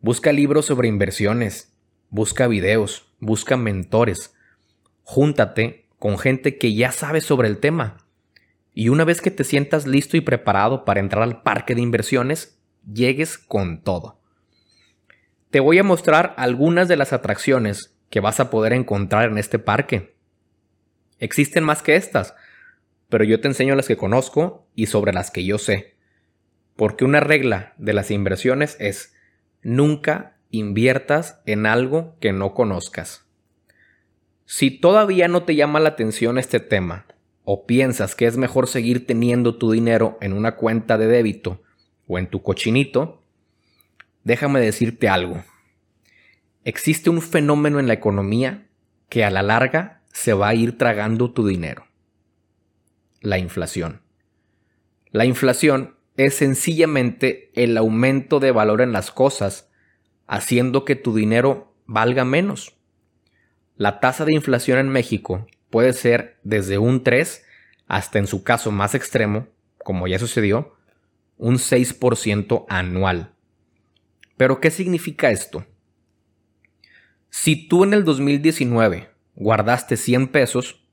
Busca 0.04 0.32
libros 0.32 0.66
sobre 0.66 0.86
inversiones, 0.88 1.72
busca 2.10 2.46
videos, 2.46 3.10
busca 3.20 3.56
mentores. 3.56 4.34
Júntate 5.02 5.88
con 5.98 6.18
gente 6.18 6.58
que 6.58 6.74
ya 6.74 6.92
sabe 6.92 7.22
sobre 7.22 7.48
el 7.48 7.56
tema. 7.56 7.96
Y 8.74 8.90
una 8.90 9.04
vez 9.04 9.22
que 9.22 9.30
te 9.30 9.44
sientas 9.44 9.86
listo 9.86 10.18
y 10.18 10.20
preparado 10.20 10.84
para 10.84 11.00
entrar 11.00 11.22
al 11.22 11.40
parque 11.40 11.74
de 11.74 11.80
inversiones, 11.80 12.60
llegues 12.86 13.38
con 13.38 13.82
todo. 13.82 14.20
Te 15.48 15.60
voy 15.60 15.78
a 15.78 15.84
mostrar 15.84 16.34
algunas 16.36 16.86
de 16.86 16.96
las 16.96 17.14
atracciones 17.14 17.96
que 18.10 18.20
vas 18.20 18.40
a 18.40 18.50
poder 18.50 18.74
encontrar 18.74 19.30
en 19.30 19.38
este 19.38 19.58
parque. 19.58 20.14
Existen 21.18 21.64
más 21.64 21.80
que 21.80 21.96
estas, 21.96 22.34
pero 23.08 23.24
yo 23.24 23.40
te 23.40 23.48
enseño 23.48 23.74
las 23.74 23.88
que 23.88 23.96
conozco 23.96 24.68
y 24.74 24.84
sobre 24.84 25.14
las 25.14 25.30
que 25.30 25.46
yo 25.46 25.56
sé. 25.56 25.96
Porque 26.76 27.06
una 27.06 27.20
regla 27.20 27.72
de 27.78 27.94
las 27.94 28.10
inversiones 28.10 28.76
es 28.80 29.13
nunca 29.64 30.36
inviertas 30.50 31.40
en 31.46 31.66
algo 31.66 32.16
que 32.20 32.32
no 32.32 32.54
conozcas. 32.54 33.26
Si 34.44 34.70
todavía 34.70 35.26
no 35.26 35.42
te 35.42 35.56
llama 35.56 35.80
la 35.80 35.90
atención 35.90 36.38
este 36.38 36.60
tema, 36.60 37.06
o 37.44 37.66
piensas 37.66 38.14
que 38.14 38.26
es 38.26 38.36
mejor 38.36 38.68
seguir 38.68 39.06
teniendo 39.06 39.56
tu 39.56 39.70
dinero 39.70 40.16
en 40.20 40.32
una 40.32 40.56
cuenta 40.56 40.96
de 40.96 41.06
débito 41.06 41.62
o 42.06 42.18
en 42.18 42.26
tu 42.28 42.42
cochinito, 42.42 43.22
déjame 44.22 44.60
decirte 44.60 45.08
algo. 45.08 45.44
Existe 46.64 47.10
un 47.10 47.20
fenómeno 47.20 47.78
en 47.78 47.86
la 47.86 47.94
economía 47.94 48.66
que 49.08 49.24
a 49.24 49.30
la 49.30 49.42
larga 49.42 50.02
se 50.12 50.32
va 50.32 50.48
a 50.48 50.54
ir 50.54 50.78
tragando 50.78 51.32
tu 51.32 51.46
dinero. 51.46 51.86
La 53.20 53.38
inflación. 53.38 54.00
La 55.10 55.26
inflación 55.26 55.96
es 56.16 56.34
sencillamente 56.34 57.50
el 57.54 57.76
aumento 57.76 58.40
de 58.40 58.52
valor 58.52 58.80
en 58.80 58.92
las 58.92 59.10
cosas, 59.10 59.70
haciendo 60.26 60.84
que 60.84 60.96
tu 60.96 61.14
dinero 61.14 61.74
valga 61.86 62.24
menos. 62.24 62.76
La 63.76 64.00
tasa 64.00 64.24
de 64.24 64.34
inflación 64.34 64.78
en 64.78 64.88
México 64.88 65.46
puede 65.70 65.92
ser 65.92 66.38
desde 66.44 66.78
un 66.78 67.02
3 67.02 67.44
hasta 67.86 68.18
en 68.18 68.26
su 68.26 68.44
caso 68.44 68.70
más 68.70 68.94
extremo, 68.94 69.48
como 69.78 70.06
ya 70.06 70.18
sucedió, 70.18 70.76
un 71.36 71.56
6% 71.56 72.64
anual. 72.68 73.34
Pero 74.36 74.60
¿qué 74.60 74.70
significa 74.70 75.30
esto? 75.30 75.66
Si 77.30 77.68
tú 77.68 77.84
en 77.84 77.92
el 77.92 78.04
2019 78.04 79.10
guardaste 79.34 79.96
100 79.96 80.28
pesos, 80.28 80.84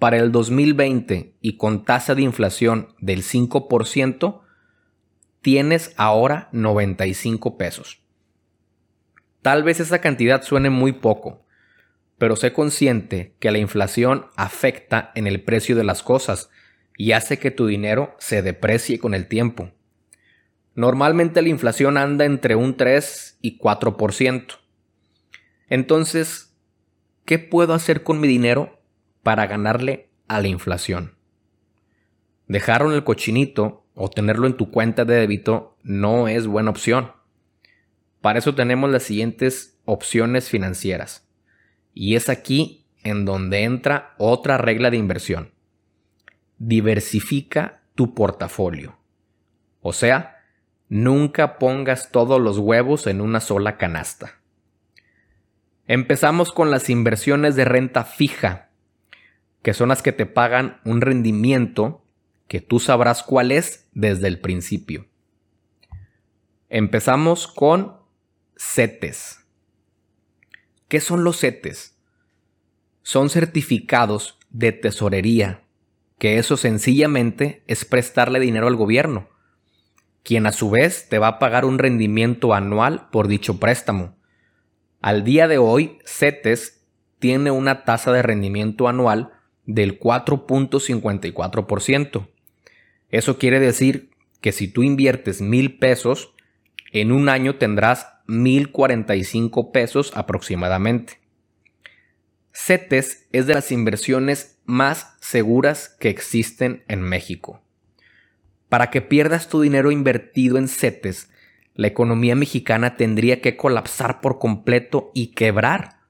para 0.00 0.16
el 0.16 0.32
2020 0.32 1.36
y 1.40 1.56
con 1.58 1.84
tasa 1.84 2.16
de 2.16 2.22
inflación 2.22 2.94
del 2.98 3.22
5%, 3.22 4.40
tienes 5.42 5.94
ahora 5.96 6.48
95 6.52 7.56
pesos. 7.56 8.02
Tal 9.42 9.62
vez 9.62 9.80
esa 9.80 10.00
cantidad 10.00 10.42
suene 10.42 10.70
muy 10.70 10.92
poco, 10.92 11.46
pero 12.18 12.36
sé 12.36 12.52
consciente 12.52 13.34
que 13.38 13.50
la 13.50 13.58
inflación 13.58 14.26
afecta 14.36 15.12
en 15.14 15.26
el 15.26 15.42
precio 15.42 15.76
de 15.76 15.84
las 15.84 16.02
cosas 16.02 16.50
y 16.96 17.12
hace 17.12 17.38
que 17.38 17.50
tu 17.50 17.66
dinero 17.66 18.14
se 18.18 18.42
deprecie 18.42 18.98
con 18.98 19.14
el 19.14 19.26
tiempo. 19.26 19.70
Normalmente 20.74 21.40
la 21.40 21.48
inflación 21.48 21.96
anda 21.96 22.26
entre 22.26 22.56
un 22.56 22.76
3 22.76 23.38
y 23.40 23.58
4%. 23.58 24.58
Entonces, 25.68 26.54
¿qué 27.24 27.38
puedo 27.38 27.72
hacer 27.72 28.02
con 28.02 28.20
mi 28.20 28.28
dinero 28.28 28.82
para 29.22 29.46
ganarle 29.46 30.10
a 30.28 30.40
la 30.40 30.48
inflación? 30.48 31.16
Dejarlo 32.46 32.90
en 32.90 32.96
el 32.96 33.04
cochinito 33.04 33.86
o 34.00 34.08
tenerlo 34.08 34.46
en 34.46 34.56
tu 34.56 34.70
cuenta 34.70 35.04
de 35.04 35.14
débito 35.14 35.76
no 35.82 36.28
es 36.28 36.46
buena 36.46 36.70
opción. 36.70 37.12
Para 38.20 38.38
eso 38.38 38.54
tenemos 38.54 38.90
las 38.90 39.02
siguientes 39.02 39.78
opciones 39.84 40.48
financieras. 40.48 41.28
Y 41.92 42.16
es 42.16 42.28
aquí 42.28 42.86
en 43.02 43.24
donde 43.24 43.64
entra 43.64 44.14
otra 44.18 44.58
regla 44.58 44.90
de 44.90 44.96
inversión. 44.96 45.52
Diversifica 46.58 47.82
tu 47.94 48.14
portafolio. 48.14 48.96
O 49.80 49.92
sea, 49.92 50.40
Nunca 50.90 51.56
pongas 51.60 52.10
todos 52.10 52.40
los 52.40 52.58
huevos 52.58 53.06
en 53.06 53.20
una 53.20 53.38
sola 53.38 53.76
canasta. 53.76 54.40
Empezamos 55.86 56.50
con 56.50 56.72
las 56.72 56.90
inversiones 56.90 57.54
de 57.54 57.64
renta 57.64 58.02
fija, 58.02 58.70
que 59.62 59.72
son 59.72 59.90
las 59.90 60.02
que 60.02 60.10
te 60.10 60.26
pagan 60.26 60.80
un 60.84 61.00
rendimiento 61.00 61.99
que 62.50 62.60
tú 62.60 62.80
sabrás 62.80 63.22
cuál 63.22 63.52
es 63.52 63.88
desde 63.92 64.26
el 64.26 64.40
principio. 64.40 65.06
Empezamos 66.68 67.46
con 67.46 67.98
CETES. 68.56 69.46
¿Qué 70.88 71.00
son 71.00 71.22
los 71.22 71.38
CETES? 71.38 71.96
Son 73.02 73.30
certificados 73.30 74.36
de 74.50 74.72
tesorería, 74.72 75.62
que 76.18 76.38
eso 76.38 76.56
sencillamente 76.56 77.62
es 77.68 77.84
prestarle 77.84 78.40
dinero 78.40 78.66
al 78.66 78.74
gobierno 78.74 79.28
quien 80.22 80.46
a 80.46 80.52
su 80.52 80.70
vez 80.70 81.08
te 81.08 81.18
va 81.18 81.28
a 81.28 81.38
pagar 81.38 81.64
un 81.64 81.78
rendimiento 81.78 82.52
anual 82.54 83.08
por 83.10 83.28
dicho 83.28 83.58
préstamo. 83.58 84.16
Al 85.00 85.24
día 85.24 85.48
de 85.48 85.56
hoy, 85.58 85.98
CETES 86.04 86.84
tiene 87.18 87.50
una 87.50 87.84
tasa 87.84 88.12
de 88.12 88.20
rendimiento 88.22 88.86
anual 88.86 89.32
del 89.64 89.98
4.54%. 89.98 92.29
Eso 93.10 93.38
quiere 93.38 93.60
decir 93.60 94.10
que 94.40 94.52
si 94.52 94.68
tú 94.68 94.82
inviertes 94.82 95.40
mil 95.40 95.78
pesos, 95.78 96.34
en 96.92 97.12
un 97.12 97.28
año 97.28 97.56
tendrás 97.56 98.08
1045 98.26 99.72
pesos 99.72 100.12
aproximadamente. 100.14 101.20
CETES 102.52 103.26
es 103.32 103.46
de 103.46 103.54
las 103.54 103.72
inversiones 103.72 104.60
más 104.64 105.14
seguras 105.20 105.88
que 105.88 106.08
existen 106.08 106.84
en 106.88 107.00
México. 107.00 107.62
Para 108.68 108.90
que 108.90 109.00
pierdas 109.00 109.48
tu 109.48 109.60
dinero 109.60 109.90
invertido 109.90 110.58
en 110.58 110.68
CETES, 110.68 111.30
la 111.74 111.86
economía 111.86 112.34
mexicana 112.34 112.96
tendría 112.96 113.40
que 113.40 113.56
colapsar 113.56 114.20
por 114.20 114.38
completo 114.38 115.10
y 115.14 115.28
quebrar, 115.28 116.00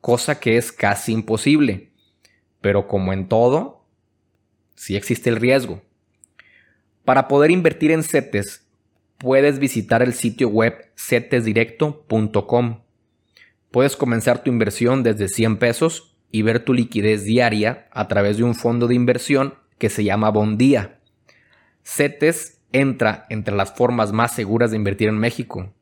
cosa 0.00 0.40
que 0.40 0.56
es 0.56 0.72
casi 0.72 1.12
imposible. 1.12 1.92
Pero 2.60 2.88
como 2.88 3.12
en 3.12 3.28
todo, 3.28 3.86
sí 4.74 4.96
existe 4.96 5.30
el 5.30 5.36
riesgo. 5.36 5.82
Para 7.04 7.26
poder 7.26 7.50
invertir 7.50 7.90
en 7.90 8.04
CETES, 8.04 8.64
puedes 9.18 9.58
visitar 9.58 10.02
el 10.02 10.14
sitio 10.14 10.48
web 10.48 10.90
cetesdirecto.com. 10.96 12.80
Puedes 13.72 13.96
comenzar 13.96 14.44
tu 14.44 14.50
inversión 14.50 15.02
desde 15.02 15.28
100 15.28 15.56
pesos 15.56 16.16
y 16.30 16.42
ver 16.42 16.64
tu 16.64 16.74
liquidez 16.74 17.24
diaria 17.24 17.88
a 17.90 18.06
través 18.06 18.36
de 18.36 18.44
un 18.44 18.54
fondo 18.54 18.86
de 18.86 18.94
inversión 18.94 19.54
que 19.78 19.90
se 19.90 20.04
llama 20.04 20.30
Bondía. 20.30 21.00
CETES 21.82 22.60
entra 22.70 23.26
entre 23.30 23.56
las 23.56 23.74
formas 23.74 24.12
más 24.12 24.32
seguras 24.34 24.70
de 24.70 24.76
invertir 24.76 25.08
en 25.08 25.18
México. 25.18 25.72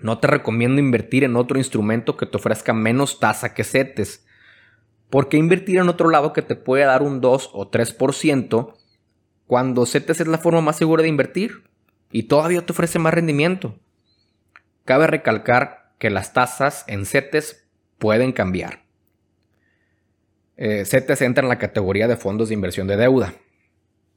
No 0.00 0.18
te 0.18 0.26
recomiendo 0.26 0.80
invertir 0.80 1.22
en 1.22 1.36
otro 1.36 1.58
instrumento 1.58 2.16
que 2.16 2.26
te 2.26 2.36
ofrezca 2.36 2.72
menos 2.72 3.20
tasa 3.20 3.54
que 3.54 3.62
CETES. 3.62 4.26
porque 5.10 5.36
invertir 5.36 5.78
en 5.78 5.88
otro 5.88 6.10
lado 6.10 6.32
que 6.32 6.42
te 6.42 6.56
puede 6.56 6.84
dar 6.84 7.02
un 7.02 7.20
2 7.20 7.50
o 7.52 7.70
3% 7.70 8.74
cuando 9.46 9.86
CETES 9.86 10.22
es 10.22 10.26
la 10.26 10.38
forma 10.38 10.60
más 10.60 10.76
segura 10.76 11.02
de 11.02 11.08
invertir 11.08 11.64
y 12.10 12.24
todavía 12.24 12.64
te 12.64 12.72
ofrece 12.72 12.98
más 12.98 13.14
rendimiento? 13.14 13.78
Cabe 14.84 15.06
recalcar 15.06 15.92
que 15.98 16.10
las 16.10 16.32
tasas 16.32 16.84
en 16.86 17.06
CETES 17.06 17.66
pueden 17.98 18.32
cambiar. 18.32 18.84
Eh, 20.56 20.84
CETES 20.84 21.22
entra 21.22 21.42
en 21.42 21.48
la 21.48 21.58
categoría 21.58 22.08
de 22.08 22.16
fondos 22.16 22.48
de 22.48 22.54
inversión 22.54 22.86
de 22.86 22.96
deuda. 22.96 23.34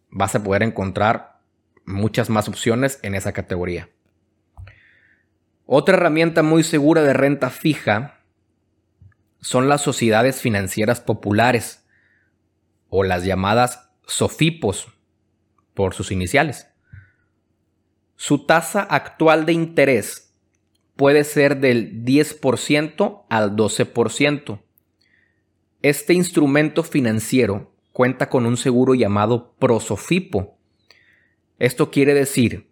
Vas 0.09 0.35
a 0.35 0.43
poder 0.43 0.63
encontrar 0.63 1.39
muchas 1.85 2.29
más 2.29 2.47
opciones 2.47 2.99
en 3.01 3.15
esa 3.15 3.31
categoría. 3.31 3.89
Otra 5.65 5.97
herramienta 5.97 6.43
muy 6.43 6.63
segura 6.63 7.01
de 7.01 7.13
renta 7.13 7.49
fija 7.49 8.21
son 9.41 9.69
las 9.69 9.81
sociedades 9.81 10.41
financieras 10.41 11.01
populares 11.01 11.85
o 12.89 13.03
las 13.03 13.23
llamadas 13.25 13.89
SOFIPOS 14.05 14.96
por 15.77 15.93
sus 15.93 16.11
iniciales. 16.11 16.67
Su 18.15 18.47
tasa 18.47 18.81
actual 18.81 19.45
de 19.45 19.53
interés 19.53 20.33
puede 20.95 21.23
ser 21.23 21.59
del 21.59 22.03
10% 22.03 23.25
al 23.29 23.55
12%. 23.55 24.59
Este 25.83 26.13
instrumento 26.15 26.81
financiero 26.81 27.75
cuenta 27.93 28.27
con 28.27 28.47
un 28.47 28.57
seguro 28.57 28.95
llamado 28.95 29.53
Prosofipo. 29.59 30.57
Esto 31.59 31.91
quiere 31.91 32.15
decir 32.15 32.71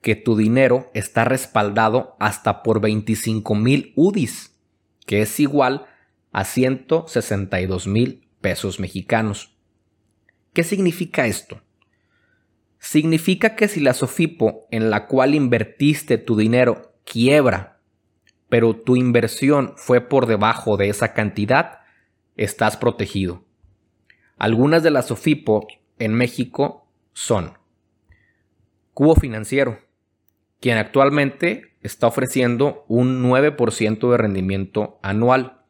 que 0.00 0.16
tu 0.16 0.34
dinero 0.34 0.90
está 0.94 1.26
respaldado 1.26 2.16
hasta 2.18 2.62
por 2.62 2.80
25 2.80 3.54
mil 3.54 3.92
UDIs, 3.96 4.56
que 5.04 5.20
es 5.20 5.38
igual 5.40 5.84
a 6.32 6.44
162 6.44 7.86
mil 7.86 8.26
pesos 8.40 8.80
mexicanos. 8.80 9.54
¿Qué 10.54 10.64
significa 10.64 11.26
esto? 11.26 11.60
Significa 12.78 13.56
que 13.56 13.68
si 13.68 13.80
la 13.80 13.94
Sofipo 13.94 14.66
en 14.70 14.90
la 14.90 15.06
cual 15.06 15.34
invertiste 15.34 16.18
tu 16.18 16.36
dinero 16.36 16.94
quiebra, 17.04 17.80
pero 18.48 18.76
tu 18.76 18.96
inversión 18.96 19.74
fue 19.76 20.00
por 20.00 20.26
debajo 20.26 20.76
de 20.76 20.88
esa 20.88 21.12
cantidad, 21.12 21.80
estás 22.36 22.76
protegido. 22.76 23.44
Algunas 24.38 24.82
de 24.82 24.90
las 24.90 25.06
SOFIPO 25.06 25.66
en 25.98 26.14
México 26.14 26.86
son 27.12 27.54
Cubo 28.92 29.14
Financiero, 29.14 29.80
quien 30.60 30.78
actualmente 30.78 31.74
está 31.82 32.06
ofreciendo 32.06 32.84
un 32.88 33.22
9% 33.22 34.10
de 34.10 34.16
rendimiento 34.16 34.98
anual. 35.02 35.62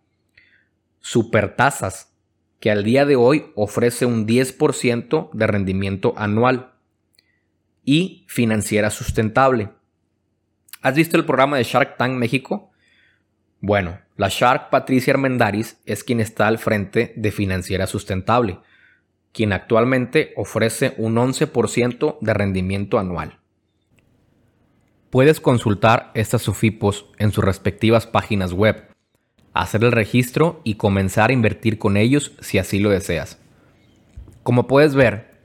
Supertasas, 1.00 2.12
que 2.60 2.70
al 2.70 2.82
día 2.82 3.04
de 3.06 3.16
hoy 3.16 3.52
ofrece 3.54 4.06
un 4.06 4.26
10% 4.26 5.30
de 5.32 5.46
rendimiento 5.46 6.14
anual. 6.16 6.72
Y 7.88 8.24
Financiera 8.26 8.90
Sustentable. 8.90 9.70
¿Has 10.82 10.96
visto 10.96 11.16
el 11.16 11.24
programa 11.24 11.56
de 11.56 11.62
Shark 11.62 11.96
Tank 11.96 12.14
México? 12.14 12.72
Bueno, 13.60 14.00
la 14.16 14.28
Shark 14.28 14.70
Patricia 14.70 15.14
Armendaris 15.14 15.80
es 15.86 16.02
quien 16.02 16.18
está 16.18 16.48
al 16.48 16.58
frente 16.58 17.14
de 17.16 17.30
Financiera 17.30 17.86
Sustentable, 17.86 18.58
quien 19.32 19.52
actualmente 19.52 20.32
ofrece 20.36 20.94
un 20.98 21.14
11% 21.14 22.18
de 22.20 22.34
rendimiento 22.34 22.98
anual. 22.98 23.38
Puedes 25.10 25.40
consultar 25.40 26.10
estas 26.14 26.42
SUFIPOS 26.42 27.06
en 27.18 27.30
sus 27.30 27.44
respectivas 27.44 28.08
páginas 28.08 28.52
web, 28.52 28.88
hacer 29.54 29.84
el 29.84 29.92
registro 29.92 30.60
y 30.64 30.74
comenzar 30.74 31.30
a 31.30 31.34
invertir 31.34 31.78
con 31.78 31.96
ellos 31.96 32.32
si 32.40 32.58
así 32.58 32.80
lo 32.80 32.90
deseas. 32.90 33.38
Como 34.42 34.66
puedes 34.66 34.96
ver, 34.96 35.36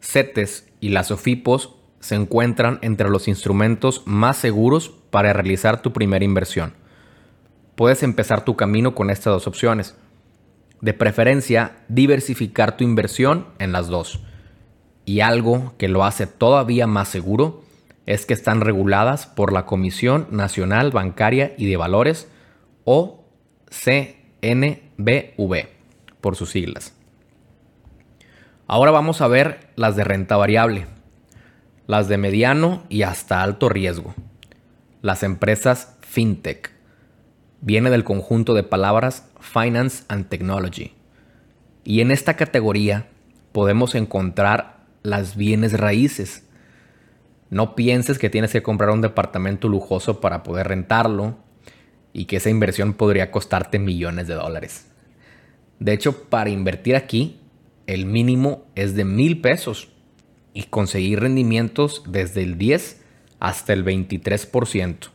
CETES 0.00 0.70
y 0.80 0.90
las 0.90 1.06
SUFIPOS 1.06 1.75
se 2.06 2.14
encuentran 2.14 2.78
entre 2.82 3.10
los 3.10 3.28
instrumentos 3.28 4.02
más 4.06 4.36
seguros 4.36 4.90
para 5.10 5.32
realizar 5.32 5.82
tu 5.82 5.92
primera 5.92 6.24
inversión 6.24 6.72
puedes 7.76 8.02
empezar 8.02 8.44
tu 8.44 8.56
camino 8.56 8.94
con 8.94 9.10
estas 9.10 9.34
dos 9.34 9.46
opciones. 9.46 9.94
De 10.80 10.94
preferencia, 10.94 11.76
diversificar 11.88 12.76
tu 12.76 12.82
inversión 12.84 13.46
en 13.58 13.72
las 13.72 13.86
dos. 13.86 14.20
Y 15.04 15.20
algo 15.20 15.74
que 15.78 15.88
lo 15.88 16.04
hace 16.04 16.26
todavía 16.26 16.88
más 16.88 17.08
seguro 17.08 17.62
es 18.06 18.26
que 18.26 18.34
están 18.34 18.60
reguladas 18.60 19.26
por 19.26 19.52
la 19.52 19.66
Comisión 19.66 20.26
Nacional 20.30 20.90
Bancaria 20.90 21.54
y 21.56 21.68
de 21.68 21.76
Valores 21.76 22.28
o 22.84 23.24
CNBV 23.70 25.68
por 26.20 26.34
sus 26.36 26.50
siglas. 26.50 26.94
Ahora 28.66 28.90
vamos 28.90 29.20
a 29.20 29.28
ver 29.28 29.70
las 29.76 29.94
de 29.96 30.04
renta 30.04 30.36
variable, 30.36 30.86
las 31.86 32.08
de 32.08 32.18
mediano 32.18 32.82
y 32.88 33.02
hasta 33.02 33.42
alto 33.42 33.68
riesgo, 33.68 34.14
las 35.02 35.22
empresas 35.22 35.96
fintech 36.00 36.72
viene 37.60 37.90
del 37.90 38.04
conjunto 38.04 38.54
de 38.54 38.62
palabras 38.62 39.28
Finance 39.40 40.04
and 40.08 40.28
Technology. 40.28 40.92
Y 41.84 42.00
en 42.00 42.10
esta 42.10 42.34
categoría 42.34 43.08
podemos 43.52 43.94
encontrar 43.94 44.84
las 45.02 45.36
bienes 45.36 45.72
raíces. 45.78 46.44
No 47.48 47.76
pienses 47.76 48.18
que 48.18 48.30
tienes 48.30 48.52
que 48.52 48.62
comprar 48.62 48.90
un 48.90 49.00
departamento 49.00 49.68
lujoso 49.68 50.20
para 50.20 50.42
poder 50.42 50.68
rentarlo 50.68 51.36
y 52.12 52.24
que 52.24 52.36
esa 52.36 52.50
inversión 52.50 52.94
podría 52.94 53.30
costarte 53.30 53.78
millones 53.78 54.26
de 54.26 54.34
dólares. 54.34 54.90
De 55.78 55.92
hecho, 55.92 56.24
para 56.24 56.50
invertir 56.50 56.96
aquí, 56.96 57.40
el 57.86 58.06
mínimo 58.06 58.64
es 58.74 58.96
de 58.96 59.04
mil 59.04 59.40
pesos 59.40 59.88
y 60.56 60.62
conseguir 60.62 61.20
rendimientos 61.20 62.02
desde 62.08 62.42
el 62.42 62.56
10 62.56 63.02
hasta 63.40 63.74
el 63.74 63.84
23%. 63.84 65.10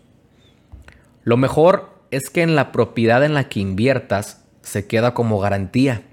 Lo 1.24 1.36
mejor 1.36 2.00
es 2.12 2.30
que 2.30 2.44
en 2.44 2.56
la 2.56 2.72
propiedad 2.72 3.26
en 3.26 3.34
la 3.34 3.50
que 3.50 3.60
inviertas 3.60 4.46
se 4.62 4.86
queda 4.86 5.16
como 5.16 5.40
garantía. 5.40 6.04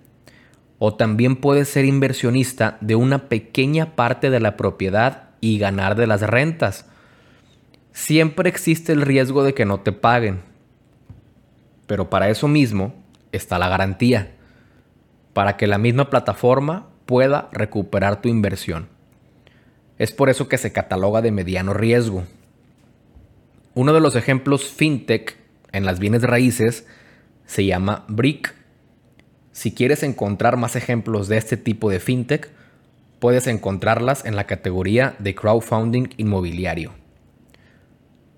O 0.79 0.95
también 0.95 1.37
puedes 1.37 1.69
ser 1.69 1.85
inversionista 1.85 2.79
de 2.81 2.95
una 2.95 3.29
pequeña 3.29 3.97
parte 3.97 4.31
de 4.31 4.41
la 4.41 4.57
propiedad 4.57 5.29
y 5.43 5.59
ganar 5.59 5.95
de 5.95 6.07
las 6.07 6.23
rentas. 6.23 6.87
Siempre 7.93 8.49
existe 8.49 8.93
el 8.93 9.03
riesgo 9.03 9.45
de 9.45 9.53
que 9.53 9.67
no 9.67 9.81
te 9.81 9.93
paguen. 9.93 10.41
Pero 11.87 12.09
para 12.09 12.31
eso 12.31 12.49
mismo 12.49 12.95
está 13.33 13.59
la 13.59 13.69
garantía. 13.69 14.37
Para 15.35 15.59
que 15.59 15.67
la 15.67 15.77
misma 15.77 16.09
plataforma 16.09 16.89
pueda 17.05 17.51
recuperar 17.53 18.23
tu 18.23 18.31
inversión. 18.31 18.97
Es 19.99 20.13
por 20.13 20.29
eso 20.29 20.49
que 20.49 20.59
se 20.59 20.73
cataloga 20.73 21.23
de 21.23 21.33
mediano 21.33 21.75
riesgo. 21.75 22.25
Uno 23.75 23.93
de 23.93 24.01
los 24.01 24.15
ejemplos 24.15 24.65
fintech 24.65 25.37
en 25.73 25.85
las 25.85 25.99
bienes 25.99 26.23
raíces 26.23 26.87
se 27.47 27.65
llama 27.65 28.05
Brick. 28.09 28.55
Si 29.53 29.75
quieres 29.75 30.05
encontrar 30.05 30.57
más 30.57 30.77
ejemplos 30.77 31.27
de 31.27 31.37
este 31.37 31.57
tipo 31.57 31.91
de 31.91 31.99
fintech, 31.99 32.49
puedes 33.19 33.49
encontrarlas 33.49 34.25
en 34.25 34.37
la 34.37 34.45
categoría 34.45 35.17
de 35.19 35.35
crowdfunding 35.35 36.11
inmobiliario. 36.17 36.93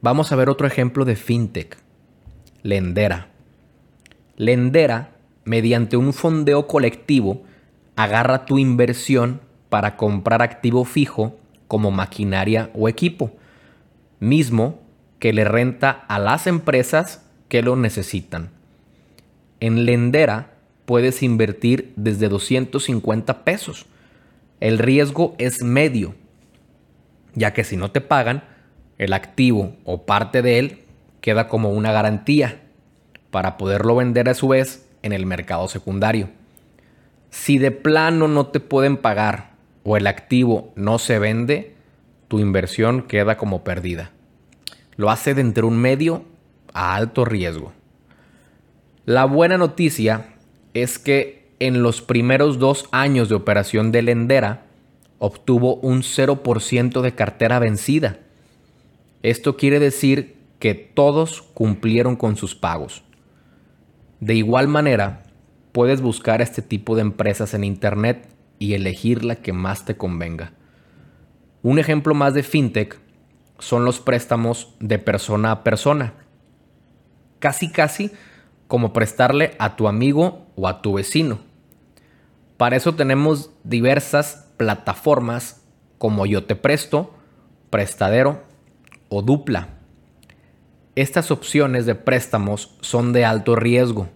Vamos 0.00 0.32
a 0.32 0.36
ver 0.36 0.48
otro 0.48 0.66
ejemplo 0.66 1.04
de 1.04 1.16
fintech, 1.16 1.76
Lendera. 2.62 3.28
Lendera, 4.36 5.12
mediante 5.44 5.98
un 5.98 6.14
fondeo 6.14 6.66
colectivo, 6.66 7.42
agarra 7.96 8.46
tu 8.46 8.58
inversión 8.58 9.42
para 9.68 9.98
comprar 9.98 10.40
activo 10.40 10.86
fijo 10.86 11.39
como 11.70 11.92
maquinaria 11.92 12.68
o 12.74 12.88
equipo, 12.88 13.30
mismo 14.18 14.80
que 15.20 15.32
le 15.32 15.44
renta 15.44 15.90
a 16.08 16.18
las 16.18 16.48
empresas 16.48 17.24
que 17.48 17.62
lo 17.62 17.76
necesitan. 17.76 18.50
En 19.60 19.84
Lendera 19.84 20.50
puedes 20.84 21.22
invertir 21.22 21.92
desde 21.94 22.28
250 22.28 23.44
pesos. 23.44 23.86
El 24.58 24.80
riesgo 24.80 25.36
es 25.38 25.62
medio, 25.62 26.16
ya 27.36 27.52
que 27.52 27.62
si 27.62 27.76
no 27.76 27.92
te 27.92 28.00
pagan, 28.00 28.42
el 28.98 29.12
activo 29.12 29.76
o 29.84 30.06
parte 30.06 30.42
de 30.42 30.58
él 30.58 30.80
queda 31.20 31.46
como 31.46 31.70
una 31.70 31.92
garantía 31.92 32.62
para 33.30 33.56
poderlo 33.56 33.94
vender 33.94 34.28
a 34.28 34.34
su 34.34 34.48
vez 34.48 34.88
en 35.04 35.12
el 35.12 35.24
mercado 35.24 35.68
secundario. 35.68 36.30
Si 37.30 37.58
de 37.58 37.70
plano 37.70 38.26
no 38.26 38.48
te 38.48 38.58
pueden 38.58 38.96
pagar 38.96 39.49
o 39.82 39.96
el 39.96 40.06
activo 40.06 40.72
no 40.76 40.98
se 40.98 41.18
vende, 41.18 41.74
tu 42.28 42.38
inversión 42.38 43.02
queda 43.02 43.36
como 43.36 43.64
perdida. 43.64 44.12
Lo 44.96 45.10
hace 45.10 45.34
de 45.34 45.40
entre 45.40 45.64
un 45.64 45.78
medio 45.78 46.24
a 46.72 46.94
alto 46.94 47.24
riesgo. 47.24 47.72
La 49.06 49.24
buena 49.24 49.58
noticia 49.58 50.34
es 50.74 50.98
que 50.98 51.40
en 51.58 51.82
los 51.82 52.00
primeros 52.02 52.58
dos 52.58 52.86
años 52.90 53.28
de 53.28 53.34
operación 53.34 53.92
de 53.92 54.02
Lendera, 54.02 54.62
obtuvo 55.18 55.76
un 55.76 56.02
0% 56.02 57.02
de 57.02 57.14
cartera 57.14 57.58
vencida. 57.58 58.18
Esto 59.22 59.56
quiere 59.56 59.78
decir 59.78 60.36
que 60.58 60.74
todos 60.74 61.42
cumplieron 61.42 62.16
con 62.16 62.36
sus 62.36 62.54
pagos. 62.54 63.02
De 64.20 64.34
igual 64.34 64.68
manera, 64.68 65.24
puedes 65.72 66.00
buscar 66.00 66.40
este 66.40 66.62
tipo 66.62 66.96
de 66.96 67.02
empresas 67.02 67.52
en 67.52 67.64
Internet 67.64 68.28
y 68.60 68.74
elegir 68.74 69.24
la 69.24 69.36
que 69.36 69.52
más 69.52 69.84
te 69.84 69.96
convenga. 69.96 70.52
Un 71.62 71.80
ejemplo 71.80 72.14
más 72.14 72.34
de 72.34 72.44
fintech 72.44 73.00
son 73.58 73.84
los 73.84 73.98
préstamos 73.98 74.76
de 74.78 75.00
persona 75.00 75.50
a 75.50 75.64
persona. 75.64 76.14
Casi 77.40 77.72
casi 77.72 78.12
como 78.68 78.92
prestarle 78.92 79.56
a 79.58 79.74
tu 79.74 79.88
amigo 79.88 80.46
o 80.54 80.68
a 80.68 80.82
tu 80.82 80.94
vecino. 80.94 81.40
Para 82.56 82.76
eso 82.76 82.94
tenemos 82.94 83.50
diversas 83.64 84.52
plataformas 84.56 85.64
como 85.98 86.26
Yo 86.26 86.44
Te 86.44 86.54
Presto, 86.54 87.14
Prestadero 87.70 88.42
o 89.08 89.22
Dupla. 89.22 89.68
Estas 90.96 91.30
opciones 91.30 91.86
de 91.86 91.94
préstamos 91.94 92.76
son 92.82 93.14
de 93.14 93.24
alto 93.24 93.56
riesgo, 93.56 94.10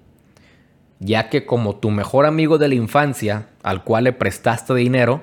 ya 1.04 1.28
que 1.28 1.44
como 1.44 1.76
tu 1.76 1.90
mejor 1.90 2.24
amigo 2.24 2.56
de 2.56 2.68
la 2.68 2.76
infancia 2.76 3.48
al 3.62 3.84
cual 3.84 4.04
le 4.04 4.14
prestaste 4.14 4.74
dinero, 4.74 5.22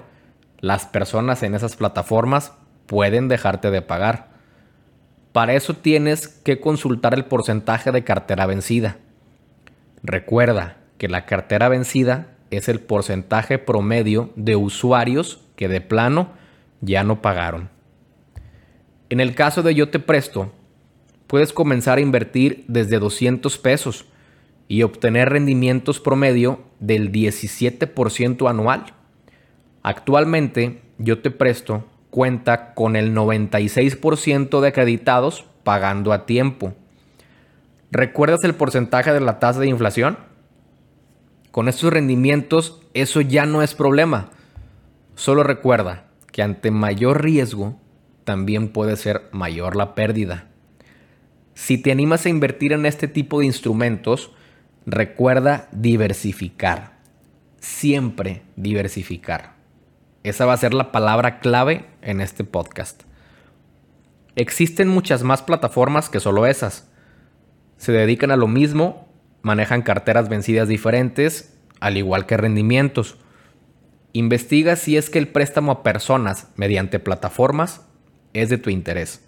las 0.59 0.85
personas 0.85 1.41
en 1.41 1.55
esas 1.55 1.75
plataformas 1.75 2.53
pueden 2.85 3.27
dejarte 3.27 3.71
de 3.71 3.81
pagar. 3.81 4.29
Para 5.31 5.55
eso 5.55 5.73
tienes 5.73 6.27
que 6.27 6.59
consultar 6.59 7.15
el 7.15 7.25
porcentaje 7.25 7.91
de 7.91 8.03
cartera 8.03 8.45
vencida. 8.45 8.97
Recuerda 10.03 10.77
que 10.99 11.07
la 11.07 11.25
cartera 11.25 11.67
vencida 11.67 12.27
es 12.51 12.69
el 12.69 12.79
porcentaje 12.79 13.57
promedio 13.57 14.29
de 14.35 14.55
usuarios 14.55 15.41
que 15.55 15.67
de 15.67 15.81
plano 15.81 16.29
ya 16.81 17.03
no 17.03 17.23
pagaron. 17.23 17.69
En 19.09 19.19
el 19.19 19.33
caso 19.33 19.63
de 19.63 19.73
yo 19.73 19.89
te 19.89 19.97
presto, 19.97 20.51
puedes 21.25 21.53
comenzar 21.53 21.97
a 21.97 22.01
invertir 22.01 22.65
desde 22.67 22.99
200 22.99 23.57
pesos 23.57 24.05
y 24.71 24.83
obtener 24.83 25.27
rendimientos 25.27 25.99
promedio 25.99 26.61
del 26.79 27.11
17% 27.11 28.49
anual. 28.49 28.93
Actualmente, 29.83 30.81
yo 30.97 31.21
te 31.21 31.29
presto 31.29 31.83
cuenta 32.09 32.73
con 32.73 32.95
el 32.95 33.13
96% 33.13 34.61
de 34.61 34.67
acreditados 34.69 35.43
pagando 35.65 36.13
a 36.13 36.25
tiempo. 36.25 36.73
¿Recuerdas 37.91 38.45
el 38.45 38.55
porcentaje 38.55 39.11
de 39.11 39.19
la 39.19 39.39
tasa 39.39 39.59
de 39.59 39.67
inflación? 39.67 40.17
Con 41.51 41.67
estos 41.67 41.91
rendimientos 41.91 42.81
eso 42.93 43.19
ya 43.19 43.45
no 43.45 43.63
es 43.63 43.75
problema. 43.75 44.29
Solo 45.15 45.43
recuerda 45.43 46.05
que 46.31 46.43
ante 46.43 46.71
mayor 46.71 47.21
riesgo 47.21 47.77
también 48.23 48.69
puede 48.69 48.95
ser 48.95 49.23
mayor 49.33 49.75
la 49.75 49.95
pérdida. 49.95 50.47
Si 51.55 51.77
te 51.77 51.91
animas 51.91 52.25
a 52.25 52.29
invertir 52.29 52.71
en 52.71 52.85
este 52.85 53.09
tipo 53.09 53.41
de 53.41 53.47
instrumentos, 53.47 54.31
recuerda 54.85 55.67
diversificar. 55.71 56.97
Siempre 57.59 58.41
diversificar. 58.55 59.53
Esa 60.23 60.45
va 60.45 60.53
a 60.53 60.57
ser 60.57 60.73
la 60.73 60.91
palabra 60.91 61.39
clave 61.39 61.85
en 62.01 62.21
este 62.21 62.43
podcast. 62.43 63.03
Existen 64.35 64.87
muchas 64.87 65.23
más 65.23 65.41
plataformas 65.41 66.09
que 66.09 66.19
solo 66.19 66.45
esas 66.45 66.91
se 67.81 67.91
dedican 67.91 68.29
a 68.29 68.35
lo 68.35 68.47
mismo, 68.47 69.07
manejan 69.41 69.81
carteras 69.81 70.29
vencidas 70.29 70.67
diferentes, 70.67 71.57
al 71.79 71.97
igual 71.97 72.27
que 72.27 72.37
rendimientos. 72.37 73.17
Investiga 74.13 74.75
si 74.75 74.97
es 74.97 75.09
que 75.09 75.17
el 75.17 75.27
préstamo 75.27 75.71
a 75.71 75.81
personas 75.81 76.49
mediante 76.57 76.99
plataformas 76.99 77.81
es 78.33 78.49
de 78.49 78.59
tu 78.59 78.69
interés. 78.69 79.25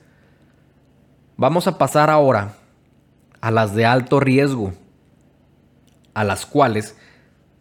Vamos 1.35 1.65
a 1.65 1.79
pasar 1.79 2.11
ahora 2.11 2.53
a 3.41 3.49
las 3.49 3.73
de 3.73 3.87
alto 3.87 4.19
riesgo, 4.19 4.73
a 6.13 6.23
las 6.23 6.45
cuales 6.45 6.95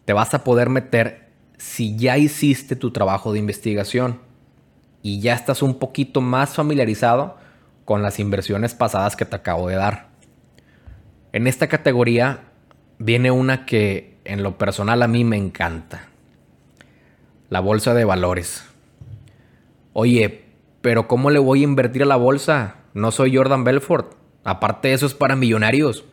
te 0.05 0.13
vas 0.13 0.33
a 0.33 0.43
poder 0.43 0.69
meter 0.69 1.29
si 1.57 1.95
ya 1.95 2.17
hiciste 2.17 2.75
tu 2.75 2.91
trabajo 2.91 3.31
de 3.31 3.39
investigación 3.39 4.19
y 5.01 5.19
ya 5.19 5.33
estás 5.33 5.61
un 5.61 5.79
poquito 5.79 6.21
más 6.21 6.55
familiarizado 6.55 7.37
con 7.85 8.01
las 8.01 8.19
inversiones 8.19 8.73
pasadas 8.73 9.15
que 9.15 9.25
te 9.25 9.35
acabo 9.35 9.67
de 9.67 9.75
dar. 9.75 10.07
En 11.31 11.47
esta 11.47 11.67
categoría 11.67 12.41
viene 12.99 13.31
una 13.31 13.65
que 13.65 14.17
en 14.23 14.43
lo 14.43 14.57
personal 14.57 15.01
a 15.01 15.07
mí 15.07 15.23
me 15.23 15.37
encanta. 15.37 16.07
La 17.49 17.59
bolsa 17.59 17.93
de 17.93 18.05
valores. 18.05 18.65
Oye, 19.93 20.45
pero 20.81 21.07
¿cómo 21.07 21.29
le 21.29 21.39
voy 21.39 21.61
a 21.61 21.63
invertir 21.63 22.03
a 22.03 22.07
la 22.07 22.15
bolsa? 22.15 22.75
No 22.93 23.11
soy 23.11 23.35
Jordan 23.35 23.63
Belfort. 23.63 24.15
Aparte 24.43 24.93
eso 24.93 25.05
es 25.05 25.13
para 25.13 25.35
millonarios. 25.35 26.05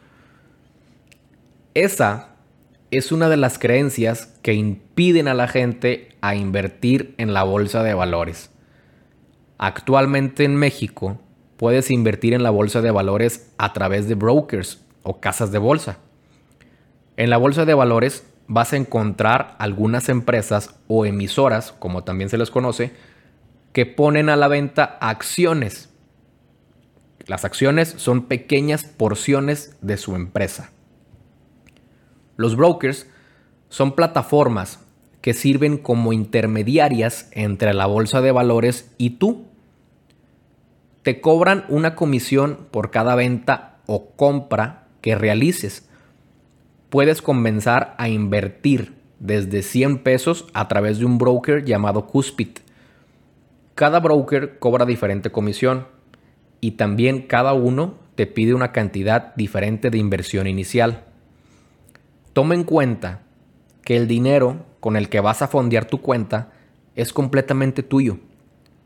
Esa 1.74 2.29
es 2.90 3.12
una 3.12 3.28
de 3.28 3.36
las 3.36 3.58
creencias 3.58 4.26
que 4.42 4.54
impiden 4.54 5.28
a 5.28 5.34
la 5.34 5.46
gente 5.46 6.16
a 6.20 6.34
invertir 6.34 7.14
en 7.18 7.32
la 7.32 7.44
bolsa 7.44 7.82
de 7.82 7.94
valores. 7.94 8.50
Actualmente 9.58 10.44
en 10.44 10.56
México 10.56 11.20
puedes 11.56 11.90
invertir 11.90 12.34
en 12.34 12.42
la 12.42 12.50
bolsa 12.50 12.80
de 12.80 12.90
valores 12.90 13.52
a 13.58 13.72
través 13.72 14.08
de 14.08 14.14
brokers 14.14 14.84
o 15.02 15.20
casas 15.20 15.52
de 15.52 15.58
bolsa. 15.58 15.98
En 17.16 17.30
la 17.30 17.36
bolsa 17.36 17.64
de 17.64 17.74
valores 17.74 18.26
vas 18.48 18.72
a 18.72 18.76
encontrar 18.76 19.54
algunas 19.58 20.08
empresas 20.08 20.74
o 20.88 21.06
emisoras, 21.06 21.72
como 21.72 22.02
también 22.02 22.30
se 22.30 22.38
les 22.38 22.50
conoce, 22.50 22.92
que 23.72 23.86
ponen 23.86 24.28
a 24.28 24.36
la 24.36 24.48
venta 24.48 24.98
acciones. 25.00 25.90
Las 27.26 27.44
acciones 27.44 27.94
son 27.98 28.22
pequeñas 28.22 28.84
porciones 28.84 29.76
de 29.80 29.96
su 29.96 30.16
empresa. 30.16 30.72
Los 32.40 32.56
brokers 32.56 33.06
son 33.68 33.92
plataformas 33.92 34.80
que 35.20 35.34
sirven 35.34 35.76
como 35.76 36.14
intermediarias 36.14 37.28
entre 37.32 37.74
la 37.74 37.84
bolsa 37.84 38.22
de 38.22 38.32
valores 38.32 38.94
y 38.96 39.10
tú. 39.10 39.44
Te 41.02 41.20
cobran 41.20 41.66
una 41.68 41.94
comisión 41.94 42.60
por 42.70 42.90
cada 42.90 43.14
venta 43.14 43.76
o 43.84 44.12
compra 44.12 44.86
que 45.02 45.16
realices. 45.16 45.86
Puedes 46.88 47.20
comenzar 47.20 47.94
a 47.98 48.08
invertir 48.08 48.94
desde 49.18 49.60
100 49.60 49.98
pesos 49.98 50.46
a 50.54 50.66
través 50.66 50.98
de 50.98 51.04
un 51.04 51.18
broker 51.18 51.66
llamado 51.66 52.06
Cuspid. 52.06 52.56
Cada 53.74 54.00
broker 54.00 54.58
cobra 54.58 54.86
diferente 54.86 55.30
comisión 55.30 55.88
y 56.62 56.70
también 56.70 57.20
cada 57.20 57.52
uno 57.52 57.96
te 58.14 58.26
pide 58.26 58.54
una 58.54 58.72
cantidad 58.72 59.34
diferente 59.34 59.90
de 59.90 59.98
inversión 59.98 60.46
inicial. 60.46 61.04
Toma 62.32 62.54
en 62.54 62.64
cuenta 62.64 63.22
que 63.82 63.96
el 63.96 64.06
dinero 64.06 64.66
con 64.80 64.96
el 64.96 65.08
que 65.08 65.20
vas 65.20 65.42
a 65.42 65.48
fondear 65.48 65.84
tu 65.84 66.00
cuenta 66.00 66.52
es 66.94 67.12
completamente 67.12 67.82
tuyo 67.82 68.18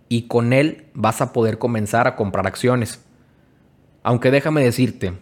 y 0.09 0.27
con 0.29 0.53
él 0.53 0.87
vas 0.95 1.21
a 1.21 1.33
poder 1.33 1.59
comenzar 1.59 2.07
a 2.07 2.17
comprar 2.17 2.47
acciones. 2.47 3.05
Aunque 4.03 4.31
déjame 4.31 4.63
decirte 4.63 5.15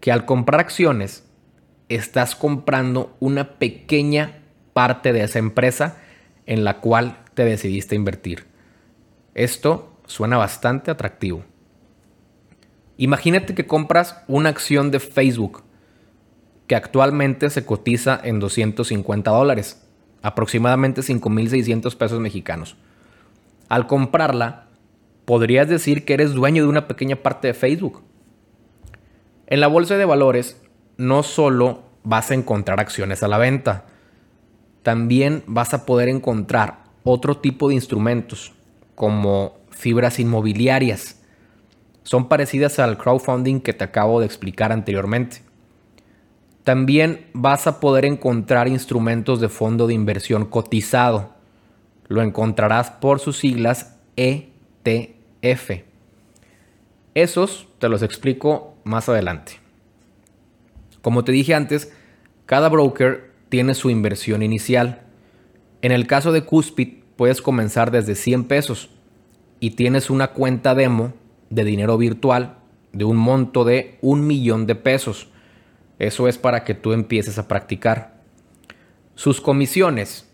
que 0.00 0.12
al 0.12 0.24
comprar 0.24 0.60
acciones 0.60 1.24
estás 1.88 2.34
comprando 2.34 3.16
una 3.20 3.58
pequeña 3.58 4.42
parte 4.72 5.12
de 5.12 5.22
esa 5.22 5.38
empresa 5.38 5.98
en 6.46 6.64
la 6.64 6.80
cual 6.80 7.22
te 7.34 7.44
decidiste 7.44 7.94
invertir. 7.94 8.46
Esto 9.34 10.00
suena 10.06 10.36
bastante 10.36 10.90
atractivo. 10.90 11.44
Imagínate 12.96 13.54
que 13.54 13.66
compras 13.66 14.22
una 14.26 14.48
acción 14.48 14.90
de 14.90 15.00
Facebook 15.00 15.65
que 16.66 16.76
actualmente 16.76 17.50
se 17.50 17.64
cotiza 17.64 18.20
en 18.22 18.40
250 18.40 19.30
dólares, 19.30 19.86
aproximadamente 20.22 21.02
5.600 21.02 21.96
pesos 21.96 22.20
mexicanos. 22.20 22.76
Al 23.68 23.86
comprarla, 23.86 24.66
podrías 25.24 25.68
decir 25.68 26.04
que 26.04 26.14
eres 26.14 26.32
dueño 26.32 26.62
de 26.62 26.68
una 26.68 26.88
pequeña 26.88 27.16
parte 27.16 27.48
de 27.48 27.54
Facebook 27.54 28.02
en 29.46 29.60
la 29.60 29.68
bolsa 29.68 29.96
de 29.96 30.04
valores 30.04 30.60
no 30.96 31.22
solo 31.22 31.84
vas 32.02 32.30
a 32.30 32.34
encontrar 32.34 32.80
acciones 32.80 33.22
a 33.22 33.28
la 33.28 33.38
venta, 33.38 33.84
también 34.82 35.44
vas 35.46 35.72
a 35.72 35.86
poder 35.86 36.08
encontrar 36.08 36.84
otro 37.04 37.36
tipo 37.36 37.68
de 37.68 37.74
instrumentos 37.74 38.54
como 38.96 39.58
fibras 39.70 40.18
inmobiliarias. 40.18 41.20
Son 42.02 42.28
parecidas 42.28 42.78
al 42.78 42.98
crowdfunding 42.98 43.60
que 43.60 43.72
te 43.72 43.84
acabo 43.84 44.20
de 44.20 44.26
explicar 44.26 44.72
anteriormente. 44.72 45.42
También 46.66 47.26
vas 47.32 47.68
a 47.68 47.78
poder 47.78 48.04
encontrar 48.04 48.66
instrumentos 48.66 49.40
de 49.40 49.48
fondo 49.48 49.86
de 49.86 49.94
inversión 49.94 50.46
cotizado. 50.46 51.30
Lo 52.08 52.22
encontrarás 52.22 52.90
por 52.90 53.20
sus 53.20 53.38
siglas 53.38 53.94
ETF. 54.16 55.84
Esos 57.14 57.68
te 57.78 57.88
los 57.88 58.02
explico 58.02 58.74
más 58.82 59.08
adelante. 59.08 59.60
Como 61.02 61.22
te 61.22 61.30
dije 61.30 61.54
antes, 61.54 61.92
cada 62.46 62.68
broker 62.68 63.30
tiene 63.48 63.74
su 63.74 63.88
inversión 63.88 64.42
inicial. 64.42 65.02
En 65.82 65.92
el 65.92 66.08
caso 66.08 66.32
de 66.32 66.42
Cuspid, 66.42 66.94
puedes 67.14 67.42
comenzar 67.42 67.92
desde 67.92 68.16
100 68.16 68.42
pesos 68.42 68.90
y 69.60 69.70
tienes 69.76 70.10
una 70.10 70.32
cuenta 70.32 70.74
demo 70.74 71.12
de 71.48 71.62
dinero 71.62 71.96
virtual 71.96 72.58
de 72.92 73.04
un 73.04 73.18
monto 73.18 73.64
de 73.64 73.98
un 74.00 74.26
millón 74.26 74.66
de 74.66 74.74
pesos. 74.74 75.28
Eso 75.98 76.28
es 76.28 76.38
para 76.38 76.62
que 76.64 76.74
tú 76.74 76.92
empieces 76.92 77.38
a 77.38 77.48
practicar. 77.48 78.20
Sus 79.14 79.40
comisiones 79.40 80.30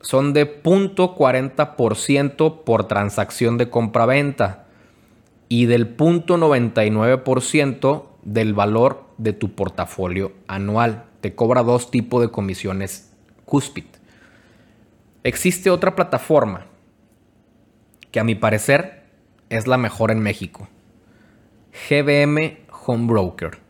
son 0.00 0.32
de 0.32 0.62
0.40% 0.62 2.64
por 2.64 2.88
transacción 2.88 3.58
de 3.58 3.70
compra-venta 3.70 4.66
y 5.48 5.66
del 5.66 5.96
0.99% 5.96 8.06
del 8.22 8.54
valor 8.54 9.04
de 9.18 9.32
tu 9.32 9.54
portafolio 9.54 10.32
anual. 10.46 11.04
Te 11.20 11.34
cobra 11.34 11.62
dos 11.62 11.90
tipos 11.90 12.22
de 12.22 12.30
comisiones 12.30 13.12
Cuspid. 13.44 13.84
Existe 15.22 15.68
otra 15.70 15.96
plataforma 15.96 16.66
que 18.10 18.20
a 18.20 18.24
mi 18.24 18.34
parecer 18.34 19.04
es 19.50 19.66
la 19.66 19.76
mejor 19.76 20.10
en 20.10 20.20
México. 20.20 20.68
GBM 21.88 22.60
Home 22.86 23.06
Broker. 23.06 23.69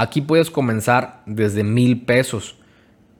Aquí 0.00 0.20
puedes 0.20 0.50
comenzar 0.52 1.22
desde 1.26 1.64
mil 1.64 2.04
pesos 2.04 2.56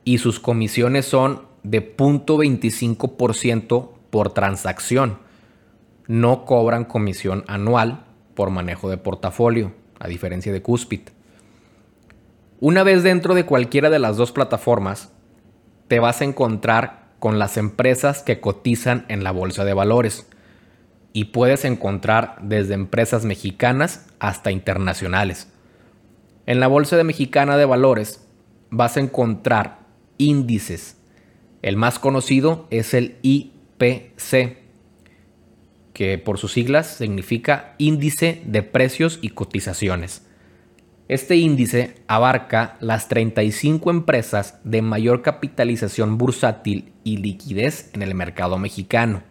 y 0.05 0.19
sus 0.19 0.39
comisiones 0.39 1.07
son 1.07 1.43
de 1.65 1.97
0.25% 1.97 3.91
por 4.11 4.33
transacción. 4.33 5.19
No 6.07 6.45
cobran 6.45 6.85
comisión 6.85 7.43
anual 7.49 8.05
por 8.37 8.51
manejo 8.51 8.89
de 8.89 8.97
portafolio, 8.97 9.73
a 9.99 10.07
diferencia 10.07 10.53
de 10.53 10.63
Cuspid. 10.63 11.01
Una 12.61 12.85
vez 12.85 13.03
dentro 13.03 13.35
de 13.35 13.45
cualquiera 13.45 13.91
de 13.91 13.99
las 13.99 14.17
dos 14.17 14.31
plataformas, 14.31 15.11
te 15.89 15.99
vas 15.99 16.21
a 16.21 16.27
encontrar 16.27 17.09
con 17.19 17.41
las 17.41 17.57
empresas 17.57 18.23
que 18.23 18.39
cotizan 18.41 19.05
en 19.09 19.25
la 19.25 19.33
bolsa 19.33 19.65
de 19.65 19.75
valores 19.75 20.29
y 21.13 21.25
puedes 21.25 21.65
encontrar 21.65 22.37
desde 22.41 22.75
empresas 22.75 23.25
mexicanas 23.25 24.07
hasta 24.21 24.53
internacionales. 24.53 25.49
En 26.49 26.61
la 26.61 26.67
Bolsa 26.67 26.97
de 26.97 27.05
Mexicana 27.05 27.59
de 27.59 27.67
Valores 27.67 28.27
vas 28.71 28.97
a 28.97 29.01
encontrar 29.01 29.81
índices. 30.17 30.97
El 31.61 31.77
más 31.77 31.99
conocido 31.99 32.67
es 32.71 32.95
el 32.95 33.19
IPC, 33.21 34.57
que 35.93 36.17
por 36.17 36.39
sus 36.39 36.53
siglas 36.53 36.87
significa 36.87 37.75
Índice 37.77 38.41
de 38.47 38.63
Precios 38.63 39.19
y 39.21 39.29
Cotizaciones. 39.29 40.27
Este 41.09 41.37
índice 41.37 41.97
abarca 42.07 42.79
las 42.81 43.09
35 43.09 43.91
empresas 43.91 44.59
de 44.65 44.81
mayor 44.81 45.21
capitalización 45.21 46.17
bursátil 46.17 46.95
y 47.05 47.19
liquidez 47.19 47.91
en 47.93 48.01
el 48.01 48.15
mercado 48.15 48.57
mexicano. 48.57 49.23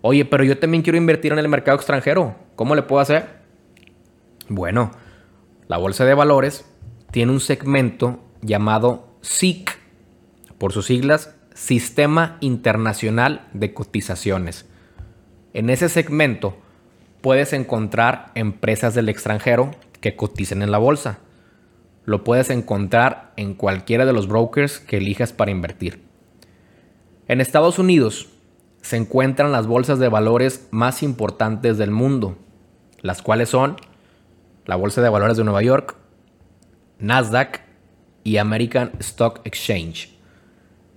Oye, 0.00 0.24
pero 0.24 0.42
yo 0.42 0.58
también 0.58 0.82
quiero 0.82 0.98
invertir 0.98 1.30
en 1.30 1.38
el 1.38 1.46
mercado 1.46 1.76
extranjero. 1.76 2.34
¿Cómo 2.56 2.74
le 2.74 2.82
puedo 2.82 3.00
hacer? 3.00 3.26
Bueno, 4.48 4.90
la 5.70 5.76
bolsa 5.76 6.04
de 6.04 6.14
valores 6.14 6.64
tiene 7.12 7.30
un 7.30 7.38
segmento 7.38 8.18
llamado 8.42 9.06
SIC, 9.20 9.78
por 10.58 10.72
sus 10.72 10.86
siglas, 10.86 11.36
Sistema 11.54 12.38
Internacional 12.40 13.46
de 13.52 13.72
Cotizaciones. 13.72 14.68
En 15.54 15.70
ese 15.70 15.88
segmento 15.88 16.56
puedes 17.20 17.52
encontrar 17.52 18.32
empresas 18.34 18.94
del 18.96 19.08
extranjero 19.08 19.70
que 20.00 20.16
coticen 20.16 20.62
en 20.62 20.72
la 20.72 20.78
bolsa. 20.78 21.20
Lo 22.04 22.24
puedes 22.24 22.50
encontrar 22.50 23.32
en 23.36 23.54
cualquiera 23.54 24.04
de 24.04 24.12
los 24.12 24.26
brokers 24.26 24.80
que 24.80 24.96
elijas 24.96 25.32
para 25.32 25.52
invertir. 25.52 26.02
En 27.28 27.40
Estados 27.40 27.78
Unidos, 27.78 28.28
se 28.82 28.96
encuentran 28.96 29.52
las 29.52 29.68
bolsas 29.68 30.00
de 30.00 30.08
valores 30.08 30.66
más 30.72 31.04
importantes 31.04 31.78
del 31.78 31.92
mundo, 31.92 32.36
las 33.02 33.22
cuales 33.22 33.50
son 33.50 33.76
la 34.70 34.76
Bolsa 34.76 35.02
de 35.02 35.08
Valores 35.08 35.36
de 35.36 35.42
Nueva 35.42 35.62
York, 35.62 35.96
Nasdaq 37.00 37.62
y 38.22 38.36
American 38.36 38.92
Stock 39.00 39.40
Exchange. 39.42 40.16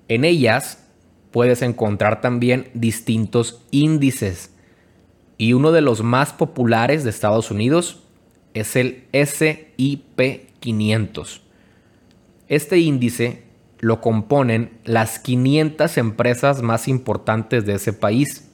En 0.09 0.25
ellas 0.25 0.87
puedes 1.31 1.63
encontrar 1.63 2.21
también 2.21 2.69
distintos 2.75 3.63
índices 3.71 4.53
y 5.39 5.53
uno 5.53 5.71
de 5.71 5.81
los 5.81 6.03
más 6.03 6.33
populares 6.33 7.03
de 7.03 7.09
Estados 7.09 7.49
Unidos 7.49 8.03
es 8.53 8.75
el 8.75 9.05
SIP 9.11 10.19
500. 10.59 11.41
Este 12.49 12.77
índice 12.77 13.43
lo 13.79 14.01
componen 14.01 14.77
las 14.83 15.17
500 15.17 15.97
empresas 15.97 16.61
más 16.61 16.87
importantes 16.87 17.65
de 17.65 17.73
ese 17.73 17.91
país. 17.91 18.51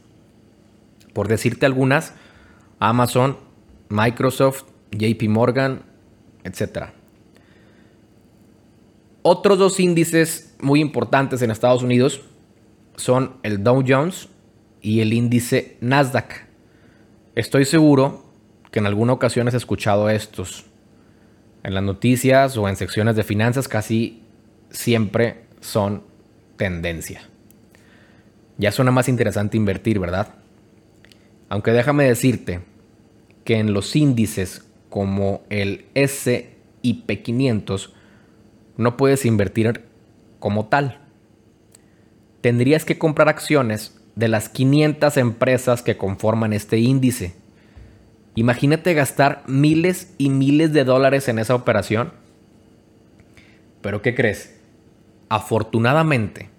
Por 1.11 1.27
decirte 1.27 1.65
algunas, 1.65 2.13
Amazon, 2.79 3.35
Microsoft, 3.89 4.68
JP 4.91 5.29
Morgan, 5.29 5.83
etc. 6.43 6.89
Otros 9.21 9.59
dos 9.59 9.79
índices 9.79 10.55
muy 10.59 10.79
importantes 10.79 11.41
en 11.41 11.51
Estados 11.51 11.83
Unidos 11.83 12.21
son 12.95 13.37
el 13.43 13.63
Dow 13.63 13.83
Jones 13.87 14.29
y 14.81 15.01
el 15.01 15.13
índice 15.13 15.77
Nasdaq. 15.81 16.47
Estoy 17.35 17.65
seguro 17.65 18.25
que 18.71 18.79
en 18.79 18.85
alguna 18.85 19.13
ocasión 19.13 19.47
has 19.47 19.53
escuchado 19.53 20.09
estos. 20.09 20.65
En 21.63 21.73
las 21.73 21.83
noticias 21.83 22.57
o 22.57 22.69
en 22.69 22.75
secciones 22.75 23.15
de 23.15 23.23
finanzas 23.23 23.67
casi 23.67 24.23
siempre 24.69 25.45
son 25.59 26.03
tendencia. 26.57 27.21
Ya 28.57 28.71
suena 28.71 28.91
más 28.91 29.09
interesante 29.09 29.57
invertir, 29.57 29.99
¿verdad? 29.99 30.35
Aunque 31.49 31.71
déjame 31.71 32.05
decirte 32.05 32.61
que 33.43 33.57
en 33.57 33.73
los 33.73 33.95
índices 33.95 34.68
como 34.89 35.41
el 35.49 35.85
SIP 35.93 37.21
500 37.23 37.93
no 38.77 38.97
puedes 38.97 39.25
invertir 39.25 39.83
como 40.39 40.67
tal. 40.67 40.99
Tendrías 42.41 42.85
que 42.85 42.97
comprar 42.97 43.29
acciones 43.29 43.99
de 44.15 44.27
las 44.27 44.49
500 44.49 45.17
empresas 45.17 45.81
que 45.81 45.97
conforman 45.97 46.53
este 46.53 46.77
índice. 46.77 47.33
Imagínate 48.35 48.93
gastar 48.93 49.43
miles 49.47 50.13
y 50.17 50.29
miles 50.29 50.71
de 50.71 50.85
dólares 50.85 51.27
en 51.27 51.39
esa 51.39 51.55
operación. 51.55 52.13
Pero 53.81 54.01
¿qué 54.01 54.15
crees? 54.15 54.59
Afortunadamente, 55.27 56.49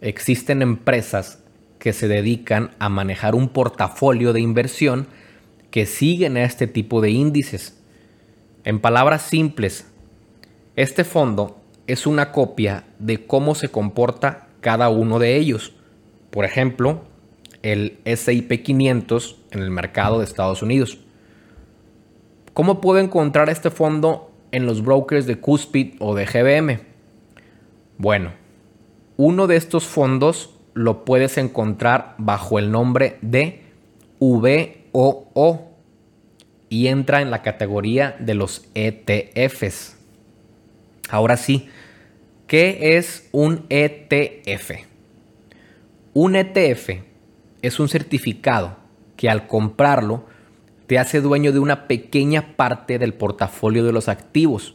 existen 0.00 0.62
empresas 0.62 1.42
que 1.78 1.92
se 1.92 2.08
dedican 2.08 2.70
a 2.78 2.88
manejar 2.88 3.34
un 3.34 3.48
portafolio 3.48 4.32
de 4.32 4.40
inversión 4.40 5.06
que 5.70 5.86
siguen 5.86 6.36
a 6.36 6.44
este 6.44 6.66
tipo 6.66 7.00
de 7.00 7.10
índices. 7.10 7.76
En 8.64 8.80
palabras 8.80 9.22
simples, 9.22 9.86
este 10.76 11.04
fondo 11.04 11.60
es 11.86 12.06
una 12.06 12.32
copia 12.32 12.84
de 12.98 13.26
cómo 13.26 13.54
se 13.54 13.68
comporta 13.68 14.48
cada 14.60 14.88
uno 14.88 15.18
de 15.18 15.36
ellos. 15.36 15.72
Por 16.30 16.44
ejemplo, 16.44 17.02
el 17.62 17.98
SIP 18.04 18.62
500 18.62 19.36
en 19.50 19.62
el 19.62 19.70
mercado 19.70 20.18
de 20.18 20.24
Estados 20.24 20.62
Unidos. 20.62 20.98
¿Cómo 22.54 22.80
puedo 22.80 22.98
encontrar 22.98 23.48
este 23.48 23.70
fondo 23.70 24.30
en 24.52 24.66
los 24.66 24.82
brokers 24.82 25.26
de 25.26 25.38
Cuspid 25.38 25.94
o 25.98 26.14
de 26.14 26.26
GBM? 26.26 26.80
Bueno, 27.98 28.32
uno 29.16 29.46
de 29.46 29.56
estos 29.56 29.84
fondos 29.84 30.54
lo 30.74 31.04
puedes 31.04 31.38
encontrar 31.38 32.14
bajo 32.18 32.58
el 32.58 32.70
nombre 32.70 33.18
de 33.22 33.62
VOO 34.92 35.70
y 36.68 36.86
entra 36.86 37.20
en 37.20 37.30
la 37.30 37.42
categoría 37.42 38.16
de 38.18 38.34
los 38.34 38.64
ETFs. 38.74 39.96
Ahora 41.10 41.36
sí, 41.36 41.68
¿qué 42.46 42.96
es 42.96 43.28
un 43.32 43.66
ETF? 43.68 44.86
Un 46.14 46.36
ETF 46.36 46.90
es 47.62 47.80
un 47.80 47.88
certificado 47.88 48.76
que 49.16 49.28
al 49.28 49.46
comprarlo 49.46 50.24
te 50.86 50.98
hace 50.98 51.20
dueño 51.20 51.52
de 51.52 51.58
una 51.58 51.86
pequeña 51.86 52.56
parte 52.56 52.98
del 52.98 53.14
portafolio 53.14 53.84
de 53.84 53.92
los 53.92 54.08
activos, 54.08 54.74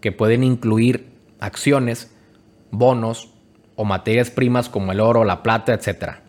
que 0.00 0.12
pueden 0.12 0.44
incluir 0.44 1.08
acciones, 1.40 2.14
bonos 2.70 3.30
o 3.76 3.84
materias 3.84 4.30
primas 4.30 4.68
como 4.68 4.92
el 4.92 5.00
oro, 5.00 5.24
la 5.24 5.42
plata, 5.42 5.74
etc. 5.74 6.20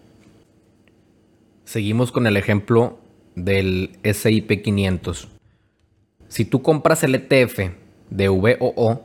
Seguimos 1.70 2.12
con 2.12 2.26
el 2.26 2.36
ejemplo 2.36 2.98
del 3.36 3.92
SIP 4.04 4.64
500. 4.64 5.28
Si 6.28 6.44
tú 6.44 6.64
compras 6.64 7.04
el 7.04 7.14
ETF 7.14 7.60
de 8.10 8.28
VOO, 8.28 9.04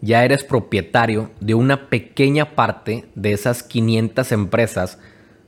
ya 0.00 0.24
eres 0.24 0.42
propietario 0.42 1.30
de 1.40 1.52
una 1.52 1.90
pequeña 1.90 2.54
parte 2.54 3.04
de 3.14 3.34
esas 3.34 3.62
500 3.62 4.32
empresas 4.32 5.00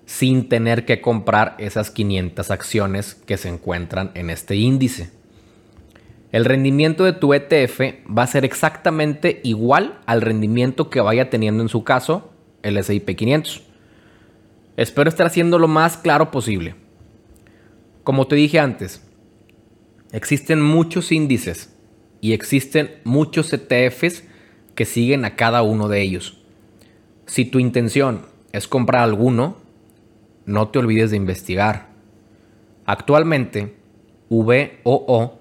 sin 0.04 0.50
tener 0.50 0.84
que 0.84 1.00
comprar 1.00 1.56
esas 1.58 1.90
500 1.90 2.50
acciones 2.50 3.14
que 3.14 3.38
se 3.38 3.48
encuentran 3.48 4.10
en 4.12 4.28
este 4.28 4.56
índice. 4.56 5.12
El 6.30 6.44
rendimiento 6.44 7.04
de 7.04 7.14
tu 7.14 7.32
ETF 7.32 7.80
va 8.06 8.24
a 8.24 8.26
ser 8.26 8.44
exactamente 8.44 9.40
igual 9.44 9.98
al 10.04 10.20
rendimiento 10.20 10.90
que 10.90 11.00
vaya 11.00 11.30
teniendo 11.30 11.62
en 11.62 11.70
su 11.70 11.84
caso 11.84 12.34
el 12.62 12.76
S&P 12.76 13.16
500. 13.16 13.73
Espero 14.76 15.08
estar 15.08 15.26
haciendo 15.26 15.58
lo 15.58 15.68
más 15.68 15.96
claro 15.96 16.30
posible. 16.30 16.74
Como 18.02 18.26
te 18.26 18.36
dije 18.36 18.58
antes, 18.58 19.06
existen 20.12 20.60
muchos 20.60 21.12
índices 21.12 21.74
y 22.20 22.32
existen 22.32 22.96
muchos 23.04 23.52
ETFs 23.52 24.24
que 24.74 24.84
siguen 24.84 25.24
a 25.24 25.36
cada 25.36 25.62
uno 25.62 25.88
de 25.88 26.02
ellos. 26.02 26.38
Si 27.26 27.44
tu 27.44 27.58
intención 27.58 28.26
es 28.52 28.66
comprar 28.66 29.02
alguno, 29.02 29.56
no 30.44 30.68
te 30.68 30.80
olvides 30.80 31.10
de 31.10 31.16
investigar. 31.16 31.88
Actualmente, 32.84 33.76
VOO 34.28 35.38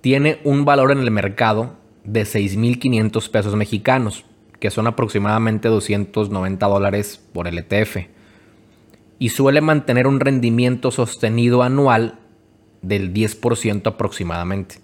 tiene 0.00 0.40
un 0.44 0.64
valor 0.64 0.92
en 0.92 0.98
el 0.98 1.10
mercado 1.10 1.76
de 2.04 2.22
6.500 2.22 3.30
pesos 3.30 3.56
mexicanos, 3.56 4.24
que 4.60 4.70
son 4.70 4.86
aproximadamente 4.86 5.68
290 5.68 6.66
dólares 6.66 7.20
por 7.32 7.46
el 7.48 7.58
ETF, 7.58 8.15
y 9.18 9.30
suele 9.30 9.60
mantener 9.60 10.06
un 10.06 10.20
rendimiento 10.20 10.90
sostenido 10.90 11.62
anual 11.62 12.18
del 12.82 13.12
10% 13.12 13.86
aproximadamente. 13.86 14.76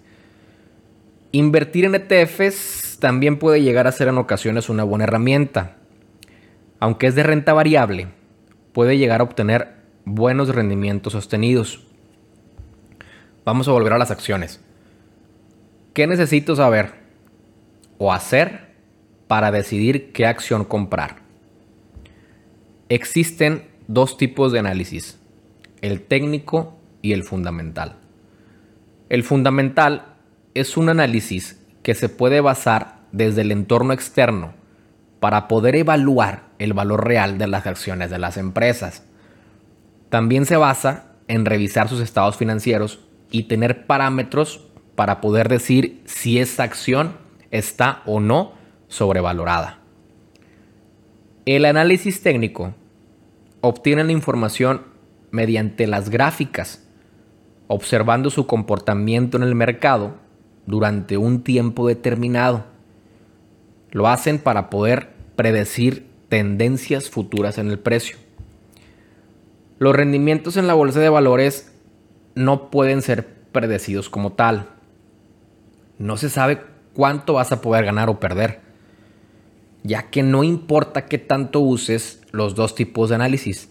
Invertir 1.31 1.85
en 1.85 1.95
ETFs 1.95 2.97
también 2.99 3.39
puede 3.39 3.61
llegar 3.61 3.87
a 3.87 3.91
ser 3.91 4.07
en 4.07 4.17
ocasiones 4.17 4.69
una 4.69 4.83
buena 4.83 5.05
herramienta. 5.05 5.77
Aunque 6.79 7.07
es 7.07 7.15
de 7.15 7.23
renta 7.23 7.53
variable, 7.53 8.07
puede 8.71 8.97
llegar 8.97 9.21
a 9.21 9.23
obtener 9.23 9.75
buenos 10.05 10.53
rendimientos 10.53 11.13
sostenidos. 11.13 11.85
Vamos 13.45 13.67
a 13.67 13.71
volver 13.71 13.93
a 13.93 13.97
las 13.97 14.11
acciones. 14.11 14.61
¿Qué 15.93 16.07
necesito 16.07 16.55
saber 16.55 16.93
o 17.97 18.13
hacer 18.13 18.73
para 19.27 19.51
decidir 19.51 20.11
qué 20.11 20.25
acción 20.25 20.65
comprar? 20.65 21.17
Existen 22.89 23.72
dos 23.87 24.17
tipos 24.17 24.51
de 24.51 24.59
análisis, 24.59 25.19
el 25.81 26.01
técnico 26.01 26.77
y 27.01 27.13
el 27.13 27.23
fundamental. 27.23 27.97
El 29.09 29.23
fundamental 29.23 30.15
es 30.53 30.77
un 30.77 30.89
análisis 30.89 31.59
que 31.81 31.95
se 31.95 32.09
puede 32.09 32.41
basar 32.41 33.01
desde 33.11 33.41
el 33.41 33.51
entorno 33.51 33.93
externo 33.93 34.53
para 35.19 35.47
poder 35.47 35.75
evaluar 35.75 36.43
el 36.59 36.73
valor 36.73 37.05
real 37.05 37.37
de 37.37 37.47
las 37.47 37.67
acciones 37.67 38.09
de 38.09 38.19
las 38.19 38.37
empresas. 38.37 39.03
También 40.09 40.45
se 40.45 40.57
basa 40.57 41.13
en 41.27 41.45
revisar 41.45 41.89
sus 41.89 42.01
estados 42.01 42.37
financieros 42.37 42.99
y 43.31 43.43
tener 43.43 43.85
parámetros 43.85 44.67
para 44.95 45.21
poder 45.21 45.49
decir 45.49 46.01
si 46.05 46.39
esa 46.39 46.63
acción 46.63 47.17
está 47.51 48.01
o 48.05 48.19
no 48.19 48.53
sobrevalorada. 48.87 49.79
El 51.45 51.65
análisis 51.65 52.21
técnico 52.21 52.73
obtiene 53.65 54.03
la 54.03 54.11
información 54.11 54.81
mediante 55.31 55.87
las 55.87 56.09
gráficas, 56.09 56.85
observando 57.67 58.29
su 58.29 58.45
comportamiento 58.45 59.37
en 59.37 59.43
el 59.43 59.55
mercado 59.55 60.15
durante 60.65 61.15
un 61.15 61.43
tiempo 61.43 61.87
determinado. 61.87 62.65
Lo 63.91 64.09
hacen 64.09 64.37
para 64.37 64.69
poder 64.69 65.13
predecir 65.37 66.05
tendencias 66.27 67.09
futuras 67.09 67.57
en 67.57 67.69
el 67.69 67.79
precio. 67.79 68.17
Los 69.79 69.95
rendimientos 69.95 70.57
en 70.57 70.67
la 70.67 70.73
bolsa 70.73 70.99
de 70.99 71.07
valores 71.07 71.73
no 72.35 72.69
pueden 72.69 73.01
ser 73.01 73.25
predecidos 73.53 74.09
como 74.09 74.33
tal. 74.33 74.67
No 75.97 76.17
se 76.17 76.29
sabe 76.29 76.59
cuánto 76.93 77.35
vas 77.35 77.53
a 77.53 77.61
poder 77.61 77.85
ganar 77.85 78.09
o 78.09 78.19
perder, 78.19 78.59
ya 79.83 80.09
que 80.09 80.23
no 80.23 80.43
importa 80.43 81.05
qué 81.05 81.17
tanto 81.17 81.59
uses 81.59 82.21
los 82.31 82.55
dos 82.55 82.73
tipos 82.73 83.09
de 83.09 83.15
análisis, 83.15 83.69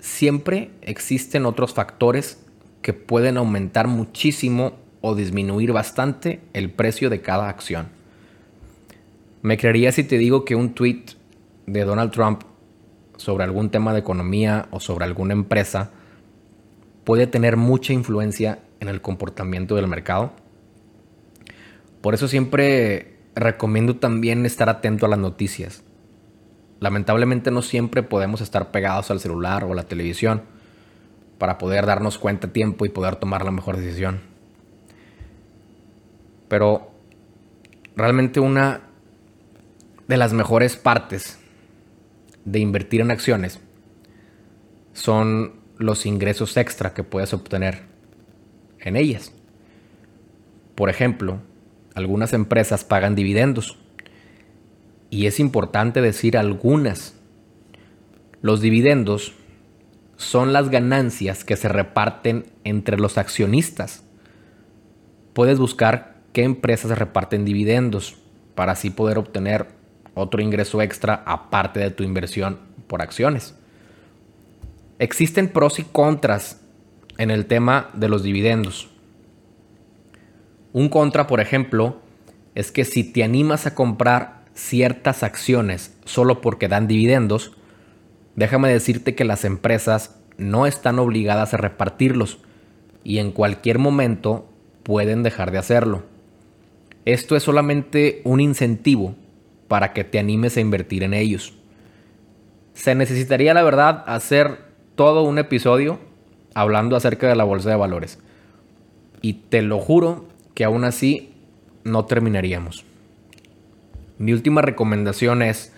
siempre 0.00 0.70
existen 0.82 1.46
otros 1.46 1.74
factores 1.74 2.44
que 2.82 2.92
pueden 2.92 3.36
aumentar 3.36 3.88
muchísimo 3.88 4.72
o 5.00 5.14
disminuir 5.14 5.72
bastante 5.72 6.40
el 6.54 6.70
precio 6.70 7.10
de 7.10 7.20
cada 7.20 7.48
acción. 7.48 7.88
Me 9.42 9.58
creería 9.58 9.92
si 9.92 10.04
te 10.04 10.16
digo 10.16 10.44
que 10.44 10.54
un 10.54 10.74
tweet 10.74 11.04
de 11.66 11.84
Donald 11.84 12.10
Trump 12.10 12.42
sobre 13.16 13.44
algún 13.44 13.70
tema 13.70 13.92
de 13.92 14.00
economía 14.00 14.68
o 14.70 14.80
sobre 14.80 15.04
alguna 15.04 15.34
empresa 15.34 15.90
puede 17.04 17.26
tener 17.26 17.56
mucha 17.56 17.92
influencia 17.92 18.60
en 18.80 18.88
el 18.88 19.02
comportamiento 19.02 19.76
del 19.76 19.86
mercado. 19.86 20.32
Por 22.00 22.14
eso 22.14 22.28
siempre 22.28 23.13
recomiendo 23.34 23.96
también 23.96 24.46
estar 24.46 24.68
atento 24.68 25.06
a 25.06 25.08
las 25.08 25.18
noticias. 25.18 25.82
Lamentablemente 26.80 27.50
no 27.50 27.62
siempre 27.62 28.02
podemos 28.02 28.40
estar 28.40 28.70
pegados 28.70 29.10
al 29.10 29.20
celular 29.20 29.64
o 29.64 29.72
a 29.72 29.76
la 29.76 29.84
televisión 29.84 30.42
para 31.38 31.58
poder 31.58 31.86
darnos 31.86 32.18
cuenta 32.18 32.48
a 32.48 32.52
tiempo 32.52 32.84
y 32.84 32.90
poder 32.90 33.16
tomar 33.16 33.44
la 33.44 33.50
mejor 33.50 33.76
decisión. 33.76 34.20
Pero 36.48 36.90
realmente 37.96 38.40
una 38.40 38.82
de 40.06 40.16
las 40.16 40.32
mejores 40.32 40.76
partes 40.76 41.38
de 42.44 42.58
invertir 42.58 43.00
en 43.00 43.10
acciones 43.10 43.60
son 44.92 45.54
los 45.78 46.06
ingresos 46.06 46.56
extra 46.56 46.94
que 46.94 47.02
puedes 47.02 47.32
obtener 47.32 47.82
en 48.78 48.96
ellas. 48.96 49.32
Por 50.74 50.90
ejemplo, 50.90 51.40
algunas 51.94 52.32
empresas 52.32 52.84
pagan 52.84 53.14
dividendos. 53.14 53.78
Y 55.10 55.26
es 55.26 55.38
importante 55.38 56.00
decir 56.00 56.36
algunas. 56.36 57.14
Los 58.42 58.60
dividendos 58.60 59.32
son 60.16 60.52
las 60.52 60.70
ganancias 60.70 61.44
que 61.44 61.56
se 61.56 61.68
reparten 61.68 62.46
entre 62.64 62.98
los 62.98 63.16
accionistas. 63.16 64.04
Puedes 65.32 65.58
buscar 65.58 66.16
qué 66.32 66.42
empresas 66.42 66.98
reparten 66.98 67.44
dividendos 67.44 68.16
para 68.54 68.72
así 68.72 68.90
poder 68.90 69.18
obtener 69.18 69.68
otro 70.14 70.42
ingreso 70.42 70.82
extra 70.82 71.22
aparte 71.26 71.80
de 71.80 71.90
tu 71.90 72.02
inversión 72.02 72.58
por 72.86 73.02
acciones. 73.02 73.54
Existen 74.98 75.48
pros 75.48 75.78
y 75.78 75.84
contras 75.84 76.60
en 77.18 77.30
el 77.30 77.46
tema 77.46 77.90
de 77.94 78.08
los 78.08 78.22
dividendos. 78.22 78.93
Un 80.74 80.88
contra, 80.88 81.28
por 81.28 81.40
ejemplo, 81.40 82.00
es 82.56 82.72
que 82.72 82.84
si 82.84 83.04
te 83.04 83.22
animas 83.22 83.64
a 83.64 83.76
comprar 83.76 84.42
ciertas 84.54 85.22
acciones 85.22 85.96
solo 86.04 86.40
porque 86.40 86.66
dan 86.66 86.88
dividendos, 86.88 87.52
déjame 88.34 88.70
decirte 88.70 89.14
que 89.14 89.24
las 89.24 89.44
empresas 89.44 90.20
no 90.36 90.66
están 90.66 90.98
obligadas 90.98 91.54
a 91.54 91.58
repartirlos 91.58 92.38
y 93.04 93.18
en 93.18 93.30
cualquier 93.30 93.78
momento 93.78 94.50
pueden 94.82 95.22
dejar 95.22 95.52
de 95.52 95.58
hacerlo. 95.58 96.02
Esto 97.04 97.36
es 97.36 97.44
solamente 97.44 98.20
un 98.24 98.40
incentivo 98.40 99.14
para 99.68 99.92
que 99.92 100.02
te 100.02 100.18
animes 100.18 100.56
a 100.56 100.60
invertir 100.60 101.04
en 101.04 101.14
ellos. 101.14 101.54
Se 102.72 102.96
necesitaría, 102.96 103.54
la 103.54 103.62
verdad, 103.62 104.02
hacer 104.08 104.58
todo 104.96 105.22
un 105.22 105.38
episodio 105.38 106.00
hablando 106.52 106.96
acerca 106.96 107.28
de 107.28 107.36
la 107.36 107.44
bolsa 107.44 107.70
de 107.70 107.76
valores. 107.76 108.18
Y 109.22 109.34
te 109.34 109.62
lo 109.62 109.78
juro 109.78 110.33
que 110.54 110.64
aún 110.64 110.84
así 110.84 111.34
no 111.84 112.04
terminaríamos. 112.06 112.84
Mi 114.18 114.32
última 114.32 114.62
recomendación 114.62 115.42
es 115.42 115.72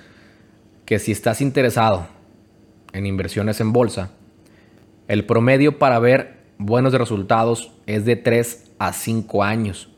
que 0.84 0.98
si 0.98 1.12
estás 1.12 1.40
interesado 1.40 2.06
en 2.92 3.06
inversiones 3.06 3.60
en 3.60 3.72
bolsa, 3.72 4.10
el 5.08 5.24
promedio 5.24 5.78
para 5.78 5.98
ver 5.98 6.36
buenos 6.58 6.92
resultados 6.92 7.72
es 7.86 8.04
de 8.04 8.16
3 8.16 8.72
a 8.78 8.92
5 8.92 9.42
años. 9.42 9.88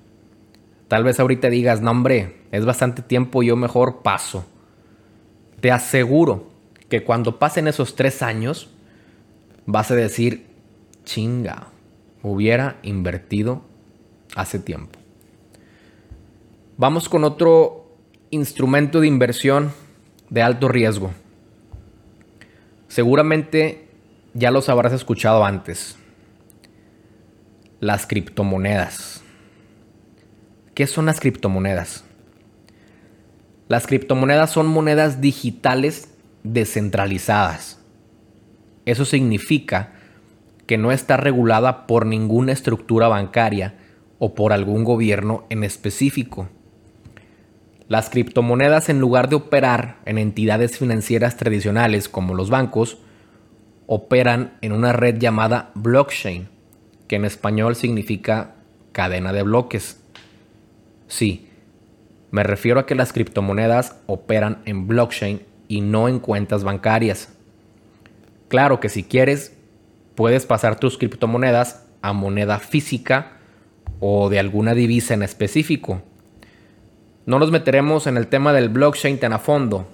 Tal 0.86 1.04
vez 1.04 1.20
ahorita 1.20 1.50
digas, 1.50 1.80
no 1.82 1.90
hombre, 1.90 2.36
es 2.52 2.64
bastante 2.64 3.02
tiempo, 3.02 3.42
yo 3.42 3.56
mejor 3.56 4.02
paso. 4.02 4.46
Te 5.60 5.70
aseguro 5.70 6.48
que 6.88 7.04
cuando 7.04 7.38
pasen 7.38 7.68
esos 7.68 7.94
3 7.96 8.22
años, 8.22 8.70
vas 9.66 9.90
a 9.90 9.94
decir, 9.94 10.46
chinga, 11.04 11.68
hubiera 12.22 12.78
invertido 12.82 13.67
hace 14.34 14.58
tiempo. 14.58 14.98
Vamos 16.76 17.08
con 17.08 17.24
otro 17.24 17.96
instrumento 18.30 19.00
de 19.00 19.08
inversión 19.08 19.72
de 20.30 20.42
alto 20.42 20.68
riesgo. 20.68 21.10
Seguramente 22.88 23.88
ya 24.34 24.50
los 24.50 24.68
habrás 24.68 24.92
escuchado 24.92 25.44
antes. 25.44 25.96
Las 27.80 28.06
criptomonedas. 28.06 29.22
¿Qué 30.74 30.86
son 30.86 31.06
las 31.06 31.20
criptomonedas? 31.20 32.04
Las 33.68 33.86
criptomonedas 33.86 34.50
son 34.50 34.66
monedas 34.66 35.20
digitales 35.20 36.14
descentralizadas. 36.42 37.80
Eso 38.84 39.04
significa 39.04 39.92
que 40.66 40.78
no 40.78 40.92
está 40.92 41.16
regulada 41.16 41.86
por 41.86 42.06
ninguna 42.06 42.52
estructura 42.52 43.08
bancaria 43.08 43.77
o 44.18 44.34
por 44.34 44.52
algún 44.52 44.84
gobierno 44.84 45.44
en 45.50 45.64
específico. 45.64 46.48
Las 47.88 48.10
criptomonedas 48.10 48.88
en 48.88 49.00
lugar 49.00 49.28
de 49.28 49.36
operar 49.36 49.96
en 50.04 50.18
entidades 50.18 50.78
financieras 50.78 51.36
tradicionales 51.36 52.08
como 52.08 52.34
los 52.34 52.50
bancos, 52.50 52.98
operan 53.86 54.58
en 54.60 54.72
una 54.72 54.92
red 54.92 55.18
llamada 55.18 55.70
blockchain, 55.74 56.48
que 57.06 57.16
en 57.16 57.24
español 57.24 57.74
significa 57.74 58.56
cadena 58.92 59.32
de 59.32 59.42
bloques. 59.42 59.98
Sí, 61.06 61.48
me 62.30 62.42
refiero 62.42 62.80
a 62.80 62.86
que 62.86 62.94
las 62.94 63.14
criptomonedas 63.14 63.96
operan 64.06 64.58
en 64.66 64.86
blockchain 64.86 65.40
y 65.68 65.80
no 65.80 66.08
en 66.08 66.18
cuentas 66.18 66.64
bancarias. 66.64 67.32
Claro 68.48 68.80
que 68.80 68.90
si 68.90 69.04
quieres, 69.04 69.56
puedes 70.14 70.44
pasar 70.44 70.78
tus 70.78 70.98
criptomonedas 70.98 71.86
a 72.02 72.12
moneda 72.12 72.58
física 72.58 73.37
o 74.00 74.28
de 74.28 74.38
alguna 74.38 74.74
divisa 74.74 75.14
en 75.14 75.22
específico. 75.22 76.02
No 77.26 77.38
nos 77.38 77.50
meteremos 77.50 78.06
en 78.06 78.16
el 78.16 78.28
tema 78.28 78.52
del 78.52 78.68
blockchain 78.68 79.18
tan 79.18 79.32
a 79.32 79.38
fondo, 79.38 79.86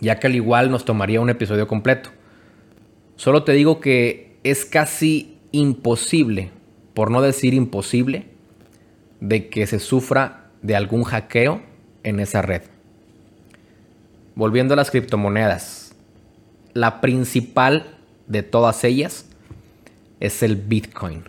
ya 0.00 0.18
que 0.18 0.26
al 0.26 0.36
igual 0.36 0.70
nos 0.70 0.84
tomaría 0.84 1.20
un 1.20 1.30
episodio 1.30 1.66
completo. 1.66 2.10
Solo 3.16 3.42
te 3.42 3.52
digo 3.52 3.80
que 3.80 4.36
es 4.44 4.64
casi 4.64 5.38
imposible, 5.50 6.50
por 6.94 7.10
no 7.10 7.20
decir 7.20 7.54
imposible, 7.54 8.26
de 9.20 9.48
que 9.48 9.66
se 9.66 9.80
sufra 9.80 10.50
de 10.62 10.76
algún 10.76 11.04
hackeo 11.04 11.62
en 12.04 12.20
esa 12.20 12.42
red. 12.42 12.62
Volviendo 14.34 14.74
a 14.74 14.76
las 14.76 14.90
criptomonedas, 14.90 15.96
la 16.74 17.00
principal 17.00 17.96
de 18.28 18.44
todas 18.44 18.84
ellas 18.84 19.26
es 20.20 20.42
el 20.44 20.54
Bitcoin. 20.54 21.24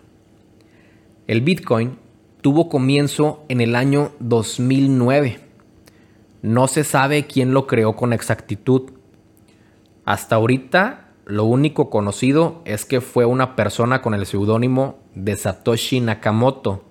El 1.29 1.41
Bitcoin 1.41 1.99
tuvo 2.41 2.69
comienzo 2.69 3.43
en 3.49 3.61
el 3.61 3.75
año 3.75 4.13
2009. 4.17 5.39
No 6.41 6.67
se 6.67 6.83
sabe 6.83 7.27
quién 7.27 7.53
lo 7.53 7.67
creó 7.67 7.95
con 7.95 8.13
exactitud. 8.13 8.93
Hasta 10.05 10.37
ahorita 10.37 11.11
lo 11.25 11.43
único 11.45 11.91
conocido 11.91 12.63
es 12.65 12.83
que 12.83 12.99
fue 12.99 13.25
una 13.25 13.55
persona 13.55 14.01
con 14.01 14.15
el 14.15 14.25
seudónimo 14.25 14.97
de 15.13 15.35
Satoshi 15.35 15.99
Nakamoto. 15.99 16.83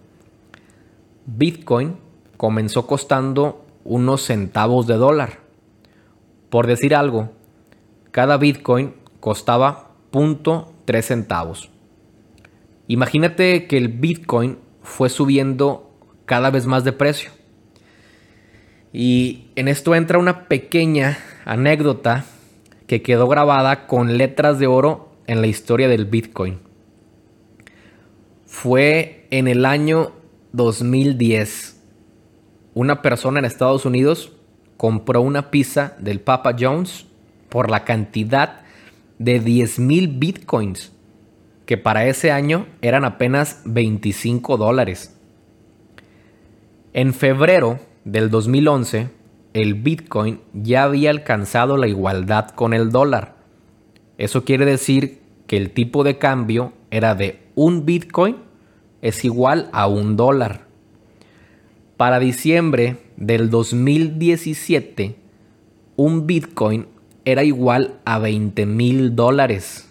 Bitcoin 1.27 1.97
comenzó 2.37 2.87
costando 2.87 3.67
unos 3.83 4.23
centavos 4.23 4.87
de 4.87 4.99
dólar. 4.99 5.41
Por 6.49 6.69
decir 6.69 6.95
algo, 6.95 7.31
cada 8.13 8.37
Bitcoin 8.37 8.95
costaba 9.19 9.97
0.3 10.13 11.03
centavos. 11.03 11.73
Imagínate 12.89 13.67
que 13.67 13.77
el 13.77 13.89
Bitcoin 13.89 14.59
fue 14.83 15.11
subiendo 15.11 15.93
cada 16.25 16.51
vez 16.51 16.67
más 16.67 16.85
de 16.85 16.93
precio. 16.93 17.31
Y 18.95 19.49
en 19.57 19.69
esto 19.69 19.95
entra 19.95 20.19
una 20.19 20.49
pequeña 20.49 21.19
anécdota 21.45 22.25
que 22.87 23.03
quedó 23.03 23.29
grabada 23.29 23.87
con 23.87 24.17
letras 24.17 24.59
de 24.59 24.67
oro 24.67 25.13
en 25.27 25.43
la 25.43 25.47
historia 25.47 25.87
del 25.89 26.07
Bitcoin. 26.07 26.59
Fue 28.47 29.27
en 29.31 29.47
el 29.47 29.67
año 29.67 30.13
2010. 30.53 31.83
Una 32.73 33.03
persona 33.03 33.39
en 33.39 33.45
Estados 33.45 33.85
Unidos 33.85 34.33
compró 34.79 35.21
una 35.21 35.51
pizza 35.51 35.95
del 35.99 36.21
Papa 36.21 36.57
Jones 36.59 37.07
por 37.51 37.71
la 37.71 37.85
cantidad 37.85 38.63
de 39.19 39.41
10 39.41 39.79
mil 39.81 40.09
bitcoins 40.09 40.93
que 41.69 41.77
para 41.77 42.07
ese 42.07 42.33
año 42.33 42.65
eran 42.81 43.05
apenas 43.05 43.61
25 43.67 44.57
dólares. 44.57 45.15
En 46.95 47.13
febrero 47.13 47.79
del 48.07 48.31
2011, 48.31 49.11
el 49.53 49.75
Bitcoin 49.75 50.41
ya 50.55 50.85
había 50.85 51.11
alcanzado 51.11 51.77
la 51.77 51.87
igualdad 51.87 52.49
con 52.53 52.73
el 52.73 52.91
dólar. 52.91 53.35
Eso 54.17 54.47
quiere 54.47 54.65
decir 54.65 55.21
que 55.47 55.59
el 55.59 55.73
tipo 55.73 56.05
de 56.05 56.17
cambio 56.17 56.73
era 56.91 57.15
de 57.15 57.39
un 57.55 57.85
Bitcoin 57.85 58.37
es 59.03 59.27
igual 59.27 59.69
a 59.75 59.89
un 59.89 60.17
dólar. 60.17 60.63
Para 61.99 62.19
diciembre 62.19 62.97
del 63.19 63.51
2017, 63.51 65.17
un 65.97 66.27
Bitcoin 66.27 66.87
era 67.27 67.45
igual 67.45 68.01
a 68.07 68.19
20 68.19 68.65
mil 68.65 69.15
dólares. 69.15 69.88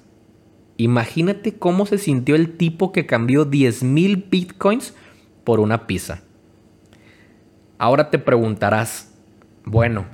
Imagínate 0.78 1.57
cómo 1.57 1.88
se 1.88 1.97
sintió 1.97 2.36
el 2.36 2.55
tipo 2.55 2.91
que 2.91 3.07
cambió 3.07 3.45
10 3.45 3.84
mil 3.84 4.28
bitcoins 4.30 4.93
por 5.43 5.59
una 5.59 5.88
pizza. 5.88 6.21
Ahora 7.80 8.09
te 8.11 8.19
preguntarás, 8.19 9.11
bueno, 9.65 10.05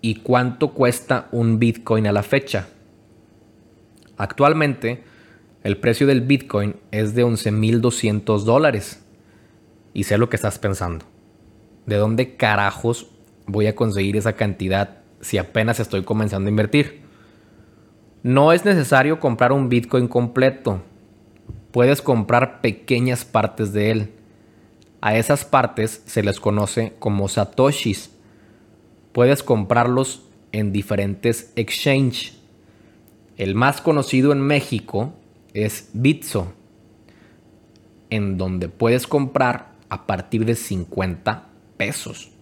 ¿y 0.00 0.16
cuánto 0.16 0.72
cuesta 0.74 1.28
un 1.30 1.58
bitcoin 1.58 2.08
a 2.08 2.12
la 2.12 2.24
fecha? 2.24 2.68
Actualmente, 4.16 5.04
el 5.62 5.76
precio 5.76 6.06
del 6.06 6.20
bitcoin 6.22 6.76
es 6.90 7.14
de 7.14 7.24
11.200 7.24 8.42
dólares. 8.42 9.04
Y 9.94 10.04
sé 10.04 10.18
lo 10.18 10.28
que 10.28 10.36
estás 10.36 10.58
pensando. 10.58 11.04
¿De 11.86 11.96
dónde 11.96 12.36
carajos 12.36 13.08
voy 13.46 13.66
a 13.66 13.76
conseguir 13.76 14.16
esa 14.16 14.34
cantidad 14.34 14.98
si 15.20 15.38
apenas 15.38 15.80
estoy 15.80 16.02
comenzando 16.02 16.48
a 16.48 16.50
invertir? 16.50 17.07
No 18.22 18.52
es 18.52 18.64
necesario 18.64 19.20
comprar 19.20 19.52
un 19.52 19.68
Bitcoin 19.68 20.08
completo. 20.08 20.82
Puedes 21.70 22.02
comprar 22.02 22.60
pequeñas 22.60 23.24
partes 23.24 23.72
de 23.72 23.90
él. 23.90 24.12
A 25.00 25.16
esas 25.16 25.44
partes 25.44 26.02
se 26.06 26.22
les 26.24 26.40
conoce 26.40 26.94
como 26.98 27.28
satoshis. 27.28 28.10
Puedes 29.12 29.44
comprarlos 29.44 30.22
en 30.50 30.72
diferentes 30.72 31.52
exchange. 31.54 32.34
El 33.36 33.54
más 33.54 33.80
conocido 33.80 34.32
en 34.32 34.40
México 34.40 35.12
es 35.54 35.90
Bitso, 35.92 36.52
en 38.10 38.36
donde 38.36 38.68
puedes 38.68 39.06
comprar 39.06 39.74
a 39.88 40.06
partir 40.06 40.44
de 40.44 40.56
50 40.56 41.46
pesos 41.76 42.32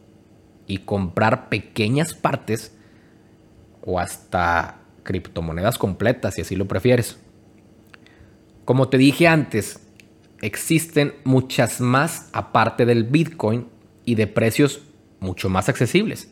y 0.66 0.78
comprar 0.78 1.50
pequeñas 1.50 2.14
partes 2.14 2.74
o 3.82 4.00
hasta 4.00 4.85
criptomonedas 5.06 5.78
completas 5.78 6.34
si 6.34 6.42
así 6.42 6.56
lo 6.56 6.66
prefieres. 6.68 7.18
Como 8.66 8.88
te 8.88 8.98
dije 8.98 9.28
antes, 9.28 9.80
existen 10.42 11.14
muchas 11.24 11.80
más 11.80 12.28
aparte 12.32 12.84
del 12.84 13.04
Bitcoin 13.04 13.68
y 14.04 14.16
de 14.16 14.26
precios 14.26 14.82
mucho 15.20 15.48
más 15.48 15.70
accesibles. 15.70 16.30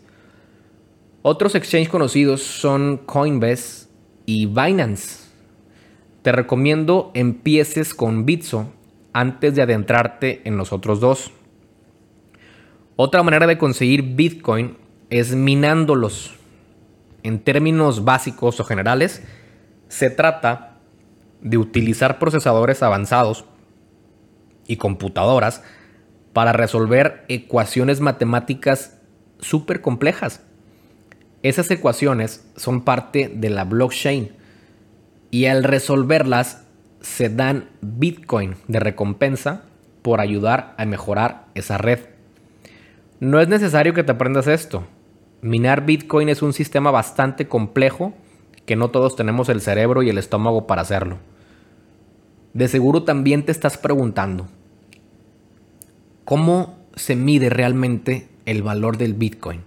Otros 1.22 1.54
exchanges 1.54 1.88
conocidos 1.88 2.42
son 2.42 2.98
Coinbase 2.98 3.86
y 4.26 4.46
Binance. 4.46 5.24
Te 6.22 6.32
recomiendo 6.32 7.10
empieces 7.14 7.94
con 7.94 8.26
Bitso 8.26 8.72
antes 9.12 9.54
de 9.54 9.62
adentrarte 9.62 10.42
en 10.44 10.56
los 10.56 10.72
otros 10.72 11.00
dos. 11.00 11.30
Otra 12.96 13.22
manera 13.22 13.46
de 13.46 13.58
conseguir 13.58 14.02
Bitcoin 14.02 14.76
es 15.08 15.34
minándolos 15.34 16.34
en 17.24 17.40
términos 17.40 18.04
básicos 18.04 18.60
o 18.60 18.64
generales, 18.64 19.22
se 19.88 20.10
trata 20.10 20.78
de 21.40 21.58
utilizar 21.58 22.20
procesadores 22.20 22.82
avanzados 22.82 23.44
y 24.66 24.76
computadoras 24.76 25.62
para 26.32 26.52
resolver 26.52 27.24
ecuaciones 27.28 28.00
matemáticas 28.00 28.98
súper 29.40 29.80
complejas. 29.80 30.42
Esas 31.42 31.70
ecuaciones 31.70 32.46
son 32.56 32.82
parte 32.82 33.30
de 33.34 33.50
la 33.50 33.64
blockchain 33.64 34.32
y 35.30 35.46
al 35.46 35.64
resolverlas 35.64 36.64
se 37.00 37.28
dan 37.28 37.68
Bitcoin 37.80 38.56
de 38.68 38.80
recompensa 38.80 39.64
por 40.02 40.20
ayudar 40.20 40.74
a 40.78 40.84
mejorar 40.86 41.46
esa 41.54 41.78
red. 41.78 42.00
No 43.20 43.40
es 43.40 43.48
necesario 43.48 43.94
que 43.94 44.02
te 44.02 44.12
aprendas 44.12 44.46
esto. 44.46 44.86
Minar 45.45 45.84
Bitcoin 45.84 46.30
es 46.30 46.40
un 46.40 46.55
sistema 46.55 46.90
bastante 46.90 47.49
complejo 47.49 48.14
que 48.64 48.76
no 48.76 48.88
todos 48.88 49.14
tenemos 49.14 49.51
el 49.51 49.61
cerebro 49.61 50.03
y 50.03 50.09
el 50.09 50.16
estómago 50.16 50.66
para 50.66 50.80
hacerlo. 50.80 51.18
De 52.55 52.66
seguro 52.66 53.03
también 53.03 53.45
te 53.45 53.53
estás 53.53 53.76
preguntando, 53.76 54.47
¿cómo 56.24 56.78
se 56.97 57.14
mide 57.14 57.51
realmente 57.51 58.26
el 58.47 58.62
valor 58.62 58.97
del 58.97 59.12
Bitcoin? 59.12 59.61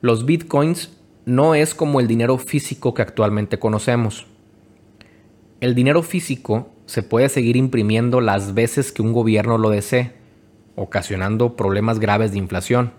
Los 0.00 0.24
Bitcoins 0.26 0.96
no 1.24 1.56
es 1.56 1.74
como 1.74 1.98
el 1.98 2.06
dinero 2.06 2.38
físico 2.38 2.94
que 2.94 3.02
actualmente 3.02 3.58
conocemos. 3.58 4.28
El 5.60 5.74
dinero 5.74 6.04
físico 6.04 6.70
se 6.86 7.02
puede 7.02 7.30
seguir 7.30 7.56
imprimiendo 7.56 8.20
las 8.20 8.54
veces 8.54 8.92
que 8.92 9.02
un 9.02 9.12
gobierno 9.12 9.58
lo 9.58 9.70
desee, 9.70 10.12
ocasionando 10.76 11.56
problemas 11.56 11.98
graves 11.98 12.30
de 12.30 12.38
inflación. 12.38 12.92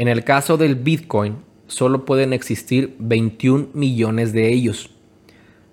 En 0.00 0.08
el 0.08 0.24
caso 0.24 0.56
del 0.56 0.76
Bitcoin, 0.76 1.36
solo 1.66 2.06
pueden 2.06 2.32
existir 2.32 2.96
21 3.00 3.68
millones 3.74 4.32
de 4.32 4.50
ellos. 4.50 4.88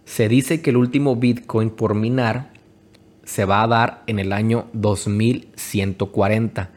Se 0.03 0.27
dice 0.27 0.61
que 0.61 0.71
el 0.71 0.75
último 0.75 1.15
Bitcoin 1.15 1.69
por 1.69 1.95
minar 1.95 2.51
se 3.23 3.45
va 3.45 3.63
a 3.63 3.67
dar 3.67 4.03
en 4.05 4.19
el 4.19 4.33
año 4.33 4.67
2140. 4.73 6.71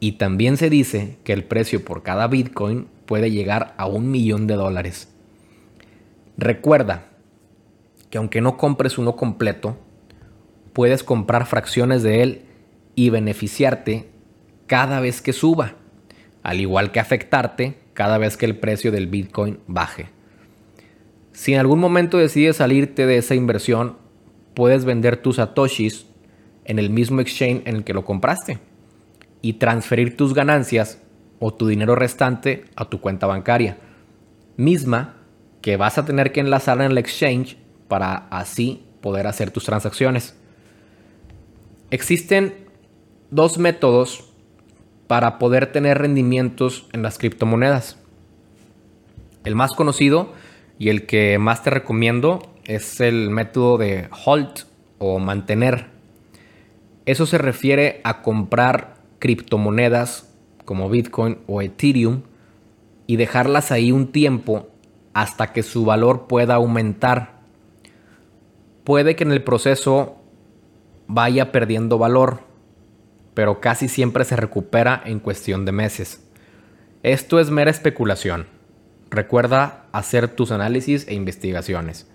Y 0.00 0.12
también 0.18 0.56
se 0.56 0.68
dice 0.68 1.16
que 1.22 1.32
el 1.32 1.44
precio 1.44 1.84
por 1.84 2.02
cada 2.02 2.26
Bitcoin 2.26 2.88
puede 3.06 3.30
llegar 3.30 3.74
a 3.76 3.86
un 3.86 4.10
millón 4.10 4.48
de 4.48 4.54
dólares. 4.54 5.08
Recuerda 6.36 7.06
que 8.10 8.18
aunque 8.18 8.40
no 8.40 8.56
compres 8.56 8.98
uno 8.98 9.14
completo, 9.14 9.76
puedes 10.72 11.04
comprar 11.04 11.46
fracciones 11.46 12.02
de 12.02 12.24
él 12.24 12.42
y 12.96 13.10
beneficiarte 13.10 14.08
cada 14.66 14.98
vez 14.98 15.22
que 15.22 15.32
suba, 15.32 15.76
al 16.44 16.60
igual 16.60 16.92
que 16.92 17.00
afectarte 17.00 17.78
cada 17.94 18.18
vez 18.18 18.36
que 18.36 18.46
el 18.46 18.56
precio 18.56 18.92
del 18.92 19.08
Bitcoin 19.08 19.58
baje. 19.66 20.10
Si 21.32 21.52
en 21.52 21.58
algún 21.58 21.80
momento 21.80 22.18
decides 22.18 22.58
salirte 22.58 23.06
de 23.06 23.16
esa 23.16 23.34
inversión, 23.34 23.96
puedes 24.54 24.84
vender 24.84 25.16
tus 25.16 25.36
satoshis 25.36 26.06
en 26.64 26.78
el 26.78 26.90
mismo 26.90 27.20
exchange 27.20 27.62
en 27.66 27.76
el 27.76 27.84
que 27.84 27.94
lo 27.94 28.04
compraste 28.04 28.58
y 29.42 29.54
transferir 29.54 30.16
tus 30.16 30.34
ganancias 30.34 31.00
o 31.40 31.52
tu 31.52 31.66
dinero 31.66 31.96
restante 31.96 32.64
a 32.76 32.88
tu 32.88 33.00
cuenta 33.00 33.26
bancaria, 33.26 33.78
misma 34.56 35.16
que 35.60 35.76
vas 35.76 35.98
a 35.98 36.04
tener 36.04 36.30
que 36.30 36.40
enlazar 36.40 36.80
en 36.80 36.90
el 36.92 36.98
exchange 36.98 37.56
para 37.88 38.28
así 38.30 38.84
poder 39.00 39.26
hacer 39.26 39.50
tus 39.50 39.64
transacciones. 39.64 40.36
Existen 41.90 42.54
dos 43.30 43.58
métodos 43.58 44.33
para 45.06 45.38
poder 45.38 45.72
tener 45.72 45.98
rendimientos 45.98 46.88
en 46.92 47.02
las 47.02 47.18
criptomonedas. 47.18 47.98
El 49.44 49.54
más 49.54 49.72
conocido 49.74 50.32
y 50.78 50.88
el 50.88 51.06
que 51.06 51.38
más 51.38 51.62
te 51.62 51.70
recomiendo 51.70 52.40
es 52.64 53.00
el 53.00 53.30
método 53.30 53.78
de 53.78 54.08
hold 54.24 54.64
o 54.98 55.18
mantener. 55.18 55.86
Eso 57.06 57.26
se 57.26 57.38
refiere 57.38 58.00
a 58.04 58.22
comprar 58.22 58.96
criptomonedas 59.18 60.32
como 60.64 60.88
Bitcoin 60.88 61.38
o 61.46 61.60
Ethereum 61.60 62.22
y 63.06 63.16
dejarlas 63.16 63.70
ahí 63.70 63.92
un 63.92 64.12
tiempo 64.12 64.68
hasta 65.12 65.52
que 65.52 65.62
su 65.62 65.84
valor 65.84 66.26
pueda 66.26 66.54
aumentar. 66.54 67.40
Puede 68.84 69.16
que 69.16 69.24
en 69.24 69.32
el 69.32 69.42
proceso 69.42 70.16
vaya 71.06 71.52
perdiendo 71.52 71.98
valor, 71.98 72.40
pero 73.34 73.60
casi 73.60 73.88
siempre 73.88 74.24
se 74.24 74.36
recupera 74.36 75.02
en 75.04 75.18
cuestión 75.18 75.64
de 75.64 75.72
meses. 75.72 76.24
Esto 77.02 77.40
es 77.40 77.50
mera 77.50 77.70
especulación. 77.70 78.46
Recuerda 79.10 79.86
hacer 79.92 80.28
tus 80.28 80.50
análisis 80.52 81.06
e 81.08 81.14
investigaciones. 81.14 82.08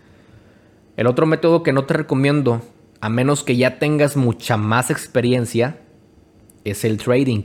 El 0.98 1.08
otro 1.08 1.26
método 1.26 1.62
que 1.62 1.74
no 1.74 1.86
te 1.86 1.94
recomiendo, 1.94 2.62
a 3.00 3.10
menos 3.10 3.44
que 3.44 3.56
ya 3.56 3.80
tengas 3.80 4.18
mucha 4.18 4.58
más 4.58 4.90
experiencia, 4.90 5.78
es 6.64 6.84
el 6.84 6.98
trading, 6.98 7.44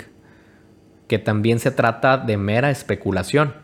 que 1.06 1.18
también 1.18 1.58
se 1.58 1.70
trata 1.70 2.16
de 2.18 2.36
mera 2.36 2.70
especulación 2.70 3.54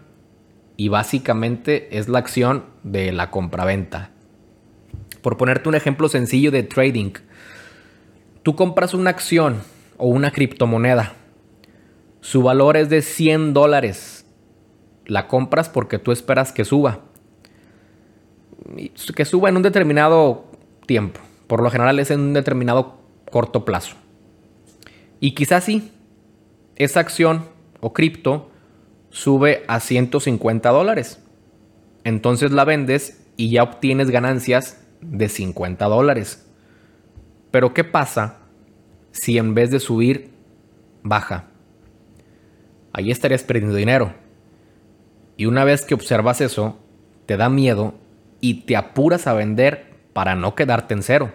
y 0.77 0.89
básicamente 0.89 1.99
es 1.99 2.09
la 2.09 2.19
acción 2.19 2.65
de 2.83 3.13
la 3.13 3.31
compraventa. 3.31 4.11
Por 5.23 5.37
ponerte 5.37 5.69
un 5.69 5.75
ejemplo 5.75 6.09
sencillo 6.09 6.51
de 6.51 6.63
trading, 6.63 7.13
tú 8.43 8.55
compras 8.55 8.95
una 8.95 9.11
acción 9.11 9.63
o 10.01 10.09
una 10.09 10.31
criptomoneda, 10.31 11.13
su 12.21 12.43
valor 12.43 12.77
es 12.77 12.89
de 12.89 13.03
100 13.03 13.53
dólares, 13.53 14.27
la 15.07 15.29
compras 15.29 15.69
porque 15.69 15.99
tú 15.99 16.11
esperas 16.11 16.53
que 16.53 16.65
suba, 16.65 17.01
que 19.15 19.25
suba 19.25 19.49
en 19.49 19.57
un 19.57 19.63
determinado 19.63 20.47
tiempo, 20.87 21.21
por 21.47 21.63
lo 21.63 21.71
general 21.71 21.99
es 21.99 22.11
en 22.11 22.21
un 22.21 22.33
determinado 22.33 22.99
corto 23.31 23.65
plazo. 23.65 23.97
Y 25.21 25.35
quizás 25.35 25.65
sí, 25.65 25.93
esa 26.77 27.01
acción 27.01 27.47
o 27.81 27.93
cripto 27.93 28.51
sube 29.11 29.65
a 29.69 29.81
150 29.81 30.71
dólares. 30.71 31.23
Entonces 32.05 32.53
la 32.53 32.65
vendes 32.65 33.27
y 33.37 33.51
ya 33.51 33.63
obtienes 33.63 34.11
ganancias 34.11 34.81
de 35.03 35.29
50 35.29 35.85
dólares. 35.87 36.47
Pero 37.51 37.75
¿qué 37.75 37.85
pasa 37.85 38.40
si 39.13 39.39
en 39.39 39.55
vez 39.55 39.71
de 39.71 39.81
subir, 39.81 40.31
baja? 41.03 41.49
Ahí 42.93 43.11
estarías 43.11 43.45
perdiendo 43.45 43.77
dinero. 43.77 44.15
Y 45.37 45.47
una 45.47 45.65
vez 45.65 45.85
que 45.85 45.95
observas 45.95 46.41
eso, 46.41 46.79
te 47.27 47.37
da 47.37 47.49
miedo 47.49 47.95
y 48.41 48.63
te 48.63 48.77
apuras 48.77 49.27
a 49.27 49.35
vender 49.35 49.87
para 50.13 50.35
no 50.35 50.55
quedarte 50.55 50.95
en 50.95 51.03
cero. 51.03 51.33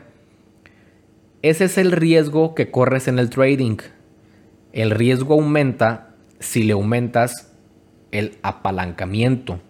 Ese 1.41 1.65
es 1.65 1.77
el 1.77 1.91
riesgo 1.91 2.55
que 2.55 2.71
corres 2.71 3.07
en 3.07 3.19
el 3.19 3.29
trading 3.29 3.77
el 4.75 4.91
riesgo 4.91 5.35
aumenta 5.35 6.09
si 6.39 6.63
le 6.63 6.73
aumentas 6.73 7.53
el 8.11 8.37
apalancamiento. 8.43 9.61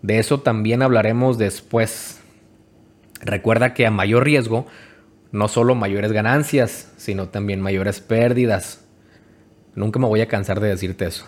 De 0.00 0.18
eso 0.18 0.40
también 0.40 0.80
hablaremos 0.80 1.36
después. 1.36 2.18
Recuerda 3.20 3.74
que 3.74 3.86
a 3.86 3.90
mayor 3.90 4.24
riesgo, 4.24 4.66
no 5.32 5.48
solo 5.48 5.74
mayores 5.74 6.12
ganancias, 6.12 6.92
sino 6.96 7.28
también 7.28 7.60
mayores 7.60 8.00
pérdidas. 8.00 8.84
Nunca 9.74 9.98
me 9.98 10.06
voy 10.06 10.20
a 10.20 10.28
cansar 10.28 10.60
de 10.60 10.68
decirte 10.68 11.06
eso. 11.06 11.24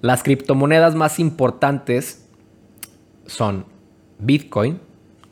Las 0.00 0.22
criptomonedas 0.22 0.94
más 0.94 1.18
importantes 1.18 2.26
son 3.26 3.66
Bitcoin, 4.18 4.80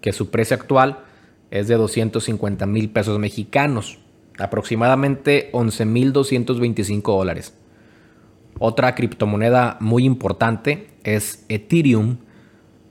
que 0.00 0.12
su 0.12 0.30
precio 0.30 0.56
actual 0.56 1.04
es 1.50 1.68
de 1.68 1.76
250 1.76 2.66
mil 2.66 2.90
pesos 2.90 3.18
mexicanos 3.18 3.98
aproximadamente 4.40 5.50
11.225 5.52 7.02
dólares. 7.02 7.54
Otra 8.58 8.94
criptomoneda 8.94 9.76
muy 9.80 10.04
importante 10.04 10.88
es 11.04 11.44
Ethereum. 11.48 12.18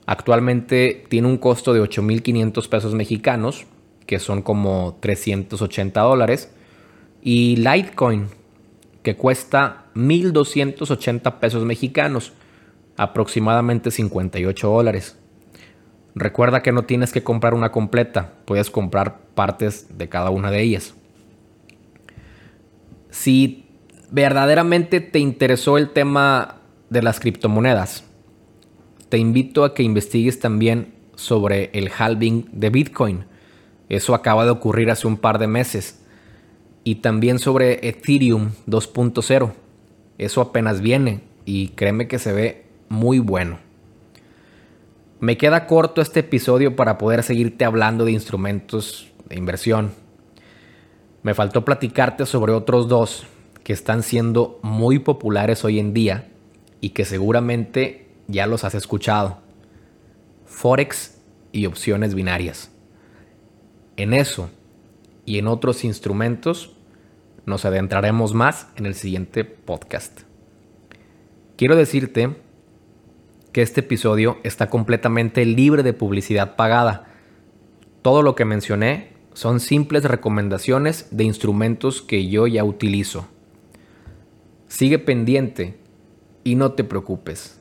Actualmente 0.06 1.06
tiene 1.10 1.28
un 1.28 1.38
costo 1.38 1.74
de 1.74 1.82
8.500 1.82 2.70
pesos 2.70 2.96
mexicanos, 2.96 3.66
que 4.10 4.18
son 4.18 4.42
como 4.42 4.98
380 5.02 6.02
dólares. 6.02 6.52
Y 7.22 7.58
Litecoin, 7.58 8.26
que 9.04 9.16
cuesta 9.16 9.86
1.280 9.94 11.38
pesos 11.38 11.64
mexicanos, 11.64 12.34
aproximadamente 12.98 13.92
58 13.92 14.68
dólares. 14.68 15.16
Recuerda 16.16 16.64
que 16.64 16.72
no 16.72 16.86
tienes 16.86 17.12
que 17.12 17.22
comprar 17.22 17.54
una 17.54 17.72
completa, 17.72 18.34
puedes 18.46 18.72
comprar 18.72 19.20
partes 19.36 19.96
de 19.96 20.10
cada 20.10 20.32
una 20.32 20.50
de 20.50 20.64
ellas. 20.64 20.96
Si 23.12 23.68
verdaderamente 24.10 25.02
te 25.02 25.20
interesó 25.20 25.78
el 25.78 25.92
tema 25.92 26.62
de 26.90 27.04
las 27.04 27.20
criptomonedas, 27.20 28.06
te 29.10 29.20
invito 29.20 29.64
a 29.64 29.76
que 29.76 29.84
investigues 29.84 30.40
también 30.40 30.96
sobre 31.14 31.70
el 31.74 31.92
halving 31.96 32.50
de 32.52 32.72
Bitcoin. 32.72 33.26
Eso 33.90 34.16
acaba 34.16 34.46
de 34.46 34.52
ocurrir 34.52 34.90
hace 34.92 35.08
un 35.08 35.18
par 35.18 35.40
de 35.40 35.48
meses. 35.48 36.00
Y 36.84 36.96
también 36.96 37.40
sobre 37.40 37.88
Ethereum 37.88 38.52
2.0. 38.68 39.52
Eso 40.18 40.42
apenas 40.42 40.82
viene 40.82 41.22
y 41.46 41.70
créeme 41.70 42.08
que 42.08 42.20
se 42.20 42.32
ve 42.32 42.66
muy 42.88 43.20
bueno. 43.20 43.60
Me 45.20 45.38
queda 45.38 45.68
corto 45.68 46.02
este 46.02 46.22
episodio 46.22 46.76
para 46.76 46.98
poder 46.98 47.24
seguirte 47.24 47.66
hablando 47.66 48.06
de 48.06 48.14
instrumentos 48.14 49.12
de 49.28 49.38
inversión, 49.38 49.92
me 51.22 51.34
faltó 51.34 51.66
platicarte 51.66 52.26
sobre 52.26 52.54
otros 52.54 52.88
dos 52.88 53.26
que 53.64 53.74
están 53.74 54.04
siendo 54.04 54.60
muy 54.64 55.00
populares 55.00 55.66
hoy 55.66 55.80
en 55.80 55.94
día 55.94 56.30
y 56.80 56.92
que 56.92 57.04
seguramente 57.04 58.08
ya 58.28 58.48
los 58.48 58.64
has 58.64 58.74
escuchado. 58.74 59.40
Forex 60.46 61.20
y 61.52 61.66
opciones 61.66 62.16
binarias. 62.16 62.72
En 64.00 64.14
eso 64.14 64.50
y 65.26 65.40
en 65.40 65.48
otros 65.48 65.84
instrumentos 65.84 66.74
nos 67.46 67.66
adentraremos 67.66 68.34
más 68.34 68.68
en 68.78 68.86
el 68.86 68.96
siguiente 68.96 69.44
podcast. 69.44 70.22
Quiero 71.58 71.76
decirte 71.76 72.38
que 73.52 73.62
este 73.62 73.82
episodio 73.82 74.38
está 74.44 74.70
completamente 74.70 75.44
libre 75.44 75.84
de 75.84 75.92
publicidad 75.92 76.56
pagada. 76.56 77.08
Todo 78.02 78.22
lo 78.22 78.36
que 78.36 78.46
mencioné 78.46 79.12
son 79.34 79.60
simples 79.60 80.06
recomendaciones 80.06 81.10
de 81.12 81.26
instrumentos 81.26 82.02
que 82.02 82.30
yo 82.30 82.48
ya 82.48 82.64
utilizo. 82.64 83.28
Sigue 84.70 84.98
pendiente 84.98 85.78
y 86.46 86.56
no 86.56 86.72
te 86.72 86.86
preocupes. 86.86 87.60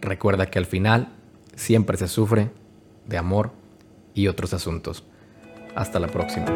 Recuerda 0.00 0.46
que 0.46 0.58
al 0.58 0.66
final 0.66 1.12
siempre 1.54 1.96
se 1.96 2.08
sufre 2.08 2.50
de 3.06 3.18
amor 3.18 3.52
y 4.14 4.26
otros 4.26 4.52
asuntos. 4.52 5.04
Hasta 5.76 6.00
la 6.00 6.08
próxima. 6.08 6.46